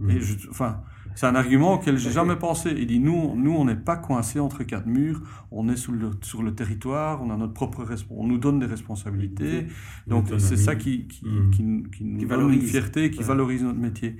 Mhm. 0.00 0.10
Et 0.10 0.20
je, 0.20 0.48
enfin, 0.50 0.80
C'est 1.14 1.26
un 1.26 1.34
argument 1.34 1.74
auquel 1.74 1.96
j'ai 1.98 2.12
jamais 2.12 2.36
pensé. 2.36 2.72
Il 2.78 2.86
dit 2.86 3.00
nous, 3.00 3.34
nous 3.34 3.52
on 3.52 3.64
n'est 3.64 3.74
pas 3.74 3.96
coincés 3.96 4.38
entre 4.38 4.62
quatre 4.62 4.86
murs, 4.86 5.20
on 5.50 5.68
est 5.68 5.76
sur 5.76 5.90
le, 5.92 6.10
sur 6.22 6.42
le 6.44 6.54
territoire, 6.54 7.20
on 7.22 7.30
a 7.30 7.36
notre 7.36 7.54
propre 7.54 7.84
on 8.10 8.26
nous 8.28 8.38
donne 8.38 8.60
des 8.60 8.66
responsabilités. 8.66 9.66
Donc 10.06 10.26
c'est 10.38 10.56
ça 10.56 10.76
qui, 10.76 11.08
qui, 11.08 11.24
qui, 11.50 11.56
qui 11.56 11.62
nous 11.64 11.88
Qui 11.90 12.04
donne 12.04 12.26
valorise. 12.28 12.62
une 12.62 12.68
fierté, 12.68 13.10
qui 13.10 13.18
Ouais. 13.20 13.24
valorise 13.24 13.62
notre 13.64 13.80
métier. 13.80 14.16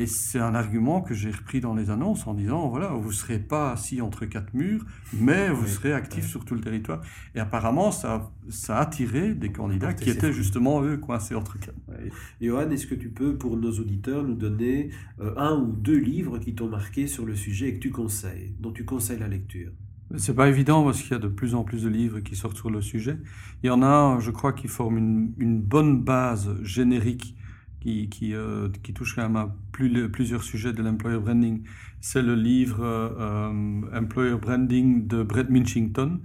Et 0.00 0.06
c'est 0.06 0.38
un 0.38 0.54
argument 0.54 1.02
que 1.02 1.12
j'ai 1.14 1.30
repris 1.30 1.60
dans 1.60 1.74
les 1.74 1.90
annonces 1.90 2.26
en 2.26 2.32
disant 2.34 2.68
voilà, 2.68 2.88
vous 2.88 3.08
ne 3.08 3.12
serez 3.14 3.38
pas 3.38 3.72
assis 3.72 4.00
entre 4.00 4.24
quatre 4.24 4.54
murs, 4.54 4.84
mais 5.12 5.50
vous 5.50 5.66
Oui, 5.66 5.68
serez 5.68 5.92
actif 5.92 6.26
sur 6.26 6.44
tout 6.44 6.54
le 6.54 6.60
territoire. 6.62 7.02
Et 7.34 7.40
apparemment, 7.40 7.90
ça, 7.92 8.32
ça 8.48 8.78
a 8.78 8.82
attiré 8.82 9.34
des 9.34 9.52
candidats 9.52 9.92
qui 9.94 10.08
étaient 10.08 10.32
justement, 10.32 10.82
eux, 10.82 10.96
coincés 10.96 11.34
entre 11.34 11.58
quatre 11.58 11.76
Ouais. 11.88 12.14
Johan, 12.40 12.70
est-ce 12.70 12.86
que 12.86 12.94
tu 12.94 13.10
peux, 13.10 13.36
pour 13.36 13.56
nos 13.56 13.72
auditeurs, 13.78 14.22
nous 14.24 14.34
donner 14.34 14.90
euh, 15.20 15.34
un 15.36 15.56
ou 15.56 15.72
deux 15.72 15.98
livres 15.98 16.38
qui 16.38 16.54
t'ont 16.54 16.68
marqué 16.68 17.06
sur 17.06 17.26
le 17.26 17.34
sujet 17.36 17.68
et 17.68 17.74
que 17.74 17.80
tu 17.80 17.90
conseilles, 17.90 18.54
dont 18.60 18.72
tu 18.72 18.84
conseilles 18.84 19.18
la 19.18 19.28
lecture? 19.28 19.72
C'est 20.16 20.34
pas 20.34 20.48
évident 20.48 20.84
parce 20.84 21.00
qu'il 21.02 21.12
y 21.12 21.14
a 21.14 21.18
de 21.18 21.28
plus 21.28 21.54
en 21.54 21.62
plus 21.62 21.84
de 21.84 21.88
livres 21.88 22.18
qui 22.20 22.34
sortent 22.34 22.56
sur 22.56 22.70
le 22.70 22.80
sujet. 22.82 23.16
Il 23.62 23.68
y 23.68 23.70
en 23.70 23.80
a 23.82 23.86
un, 23.86 24.18
je 24.20 24.32
crois, 24.32 24.52
qui 24.52 24.66
forme 24.66 24.98
une, 24.98 25.34
une 25.38 25.60
bonne 25.62 26.02
base 26.02 26.60
générique 26.62 27.36
qui, 27.80 28.08
qui, 28.08 28.34
euh, 28.34 28.68
qui 28.82 28.92
touche 28.92 29.14
quand 29.16 29.22
même 29.22 29.36
à 29.36 29.54
plus, 29.72 30.10
plusieurs 30.10 30.42
sujets 30.42 30.72
de 30.72 30.82
l'employer 30.82 31.18
branding. 31.18 31.62
C'est 32.00 32.22
le 32.22 32.34
livre 32.34 32.82
euh, 32.84 33.10
euh, 33.18 33.98
Employer 33.98 34.36
Branding 34.36 35.06
de 35.06 35.22
Brett 35.22 35.50
Minchington. 35.50 36.20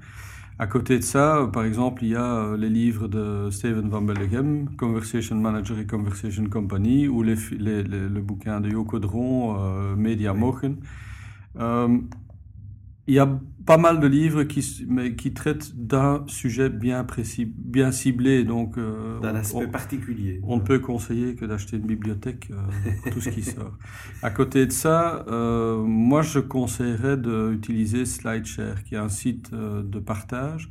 À 0.58 0.68
côté 0.68 0.98
de 1.00 1.04
ça, 1.04 1.50
par 1.52 1.66
exemple, 1.66 2.04
il 2.06 2.10
y 2.12 2.16
a 2.16 2.56
les 2.58 2.70
livres 2.70 3.08
de 3.10 3.50
Steven 3.52 3.90
Van 3.90 4.02
Belleghem, 4.02 4.70
Conversation 4.78 5.36
Manager 5.36 5.78
et 5.80 5.86
Conversation 5.86 6.46
Company, 6.50 7.08
ou 7.10 7.24
les, 7.24 7.36
fi- 7.36 7.58
les- 7.58 7.84
les- 7.84 8.08
le 8.10 8.22
bouquin 8.22 8.62
de 8.62 8.70
Yoko 8.70 9.00
Dron, 9.00 9.58
euh, 9.60 9.96
Media 9.98 10.34
Oui. 10.34 10.56
Il 13.08 13.14
y 13.14 13.20
a 13.20 13.40
pas 13.68 13.78
mal 13.78 14.00
de 14.00 14.08
livres 14.08 14.44
qui, 14.44 14.86
mais 14.88 15.16
qui 15.16 15.32
traitent 15.34 15.76
d'un 15.76 16.24
sujet 16.28 16.70
bien 16.70 17.04
précis, 17.04 17.46
bien 17.46 17.92
ciblé. 17.92 18.44
Donc, 18.44 18.78
euh, 18.78 19.20
D'un 19.20 19.36
aspect 19.36 19.66
on- 19.66 19.70
particulier. 19.70 20.40
on 20.44 20.58
ne 20.58 20.62
peut 20.62 20.80
conseiller 20.80 21.36
que 21.36 21.46
d'acheter 21.46 21.78
une 21.78 21.86
bibliothèque 21.86 22.50
euh, 22.52 22.56
pour 23.04 23.14
tout 23.14 23.22
ce 23.22 23.30
qui 23.30 23.44
sort. 23.44 23.78
À 24.24 24.32
côté 24.32 24.66
de 24.66 24.72
ça, 24.72 25.24
euh, 25.28 25.84
moi 25.84 26.22
je 26.24 26.40
conseillerais 26.40 27.18
d'utiliser 27.18 28.06
SlideShare, 28.06 28.84
qui 28.84 28.96
est 28.96 29.00
un 29.00 29.10
site 29.10 29.52
euh, 29.54 29.84
de 29.84 30.00
partage 30.00 30.70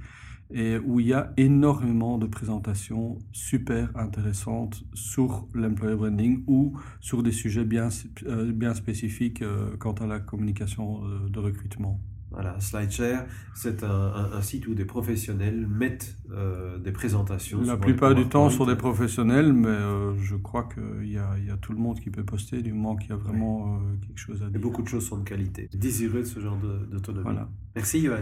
et 0.52 0.76
où 0.78 1.00
il 1.00 1.06
y 1.06 1.14
a 1.14 1.32
énormément 1.36 2.18
de 2.18 2.26
présentations 2.26 3.18
super 3.32 3.90
intéressantes 3.96 4.84
sur 4.92 5.48
l'employer 5.54 5.96
branding 5.96 6.44
ou 6.46 6.76
sur 7.00 7.22
des 7.22 7.32
sujets 7.32 7.64
bien, 7.64 7.88
euh, 8.26 8.52
bien 8.52 8.74
spécifiques 8.74 9.42
euh, 9.42 9.76
quant 9.78 9.94
à 9.94 10.06
la 10.06 10.18
communication 10.20 11.00
de 11.28 11.38
recrutement. 11.38 12.00
Voilà, 12.34 12.58
SlideShare, 12.60 13.24
c'est 13.54 13.82
un, 13.84 13.88
un- 13.90 14.32
un 14.32 14.42
site 14.42 14.66
où 14.66 14.74
des 14.74 14.84
professionnels 14.84 15.66
mettent 15.68 16.16
euh, 16.32 16.78
des 16.78 16.92
présentations. 16.92 17.60
La 17.62 17.76
plupart 17.76 18.14
du 18.14 18.26
temps 18.26 18.50
sur 18.50 18.66
des 18.66 18.76
professionnels, 18.76 19.52
mais 19.52 19.68
euh, 19.68 20.14
je 20.20 20.36
crois 20.36 20.68
qu'il 20.72 21.08
y 21.10 21.18
a, 21.18 21.30
il 21.38 21.46
y 21.46 21.50
a 21.50 21.56
tout 21.56 21.72
le 21.72 21.78
monde 21.78 22.00
qui 22.00 22.10
peut 22.10 22.24
poster 22.24 22.60
du 22.62 22.72
moment 22.72 22.96
qu'il 22.96 23.10
y 23.10 23.12
a 23.12 23.16
vraiment 23.16 23.76
euh, 23.76 23.96
quelque 24.06 24.18
chose 24.18 24.42
à 24.42 24.46
Et 24.46 24.50
dire. 24.50 24.60
beaucoup 24.60 24.82
de 24.82 24.88
choses 24.88 25.06
sont 25.06 25.18
de 25.18 25.24
qualité. 25.24 25.68
Désireux 25.74 26.20
de 26.20 26.24
ce 26.24 26.40
genre 26.40 26.56
de- 26.58 26.86
d'autonomie. 26.90 27.24
Voilà. 27.24 27.48
Merci, 27.76 28.00
Johan. 28.04 28.18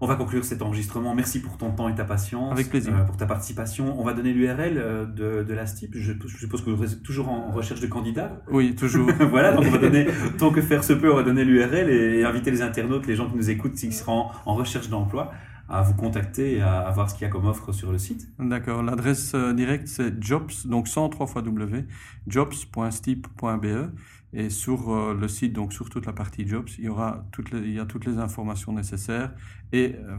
On 0.00 0.06
va 0.06 0.16
conclure 0.16 0.44
cet 0.44 0.60
enregistrement. 0.62 1.14
Merci 1.14 1.40
pour 1.40 1.56
ton 1.56 1.70
temps 1.70 1.88
et 1.88 1.94
ta 1.94 2.04
patience. 2.04 2.52
Avec 2.52 2.68
plaisir. 2.68 2.92
euh, 2.94 3.04
pour 3.04 3.16
ta 3.16 3.26
participation. 3.26 3.98
On 3.98 4.04
va 4.04 4.12
donner 4.12 4.32
l'URL 4.32 4.76
euh, 4.76 5.04
de, 5.06 5.42
de 5.42 5.54
la 5.54 5.66
STIP. 5.66 5.94
Je, 5.96 6.12
je 6.26 6.36
suppose 6.36 6.62
que 6.62 6.70
vous 6.70 6.92
êtes 6.92 7.02
toujours 7.02 7.28
en 7.28 7.50
recherche 7.50 7.80
de 7.80 7.86
candidats. 7.86 8.42
Oui, 8.50 8.74
toujours. 8.74 9.10
voilà, 9.30 9.52
donc 9.52 9.64
on 9.66 9.70
va 9.70 9.78
donner, 9.78 10.06
tant 10.38 10.50
que 10.50 10.60
faire 10.60 10.84
se 10.84 10.92
peut, 10.92 11.10
on 11.12 11.16
va 11.16 11.22
donner 11.22 11.44
l'URL 11.44 11.88
et, 11.90 12.18
et 12.20 12.24
inviter 12.24 12.50
les 12.50 12.62
internautes, 12.62 13.06
les 13.06 13.14
gens 13.16 13.28
qui 13.30 13.36
nous 13.36 13.48
écoutent, 13.50 13.76
s'ils 13.76 13.94
seront 13.94 14.26
en, 14.26 14.32
en 14.44 14.54
recherche 14.54 14.88
d'emploi, 14.88 15.32
à 15.68 15.82
vous 15.82 15.94
contacter 15.94 16.58
et 16.58 16.60
à, 16.60 16.80
à 16.80 16.90
voir 16.92 17.10
ce 17.10 17.14
qu'il 17.16 17.22
y 17.22 17.28
a 17.28 17.30
comme 17.30 17.46
offre 17.46 17.72
sur 17.72 17.90
le 17.90 17.98
site. 17.98 18.28
D'accord. 18.38 18.82
L'adresse 18.82 19.32
euh, 19.34 19.52
directe, 19.52 19.88
c'est 19.88 20.22
jobs, 20.22 20.50
donc 20.66 20.86
103 20.88 21.26
fois 21.26 21.42
W, 21.42 21.84
jobs.steep.be. 22.28 23.90
Et 24.38 24.50
sur 24.50 24.90
euh, 24.90 25.16
le 25.18 25.28
site, 25.28 25.54
donc 25.54 25.72
sur 25.72 25.88
toute 25.88 26.04
la 26.04 26.12
partie 26.12 26.46
jobs, 26.46 26.68
il 26.78 26.84
y 26.84 26.88
aura 26.90 27.24
toutes 27.32 27.50
les, 27.52 27.60
il 27.60 27.72
y 27.72 27.80
a 27.80 27.86
toutes 27.86 28.04
les 28.04 28.18
informations 28.18 28.70
nécessaires 28.74 29.32
et 29.72 29.96
euh, 29.96 30.18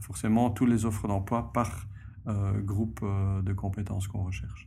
forcément 0.00 0.48
toutes 0.48 0.70
les 0.70 0.86
offres 0.86 1.06
d'emploi 1.06 1.52
par 1.52 1.86
euh, 2.26 2.58
groupe 2.62 3.04
de 3.04 3.52
compétences 3.52 4.08
qu'on 4.08 4.24
recherche. 4.24 4.66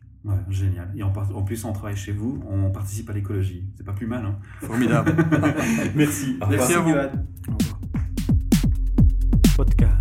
Génial. 0.49 0.93
Et 0.95 1.01
en, 1.01 1.11
plus, 1.11 1.65
on 1.65 1.73
travaille 1.73 1.95
chez 1.95 2.11
vous, 2.11 2.43
on 2.47 2.69
participe 2.69 3.09
à 3.09 3.13
l'écologie. 3.13 3.65
C'est 3.75 3.85
pas 3.85 3.93
plus 3.93 4.07
mal. 4.07 4.23
Hein 4.23 4.37
Formidable. 4.59 5.15
Merci. 5.95 6.37
Merci 6.47 6.73
à 6.73 6.79
vous. 6.81 6.93
Podcast. 9.55 9.96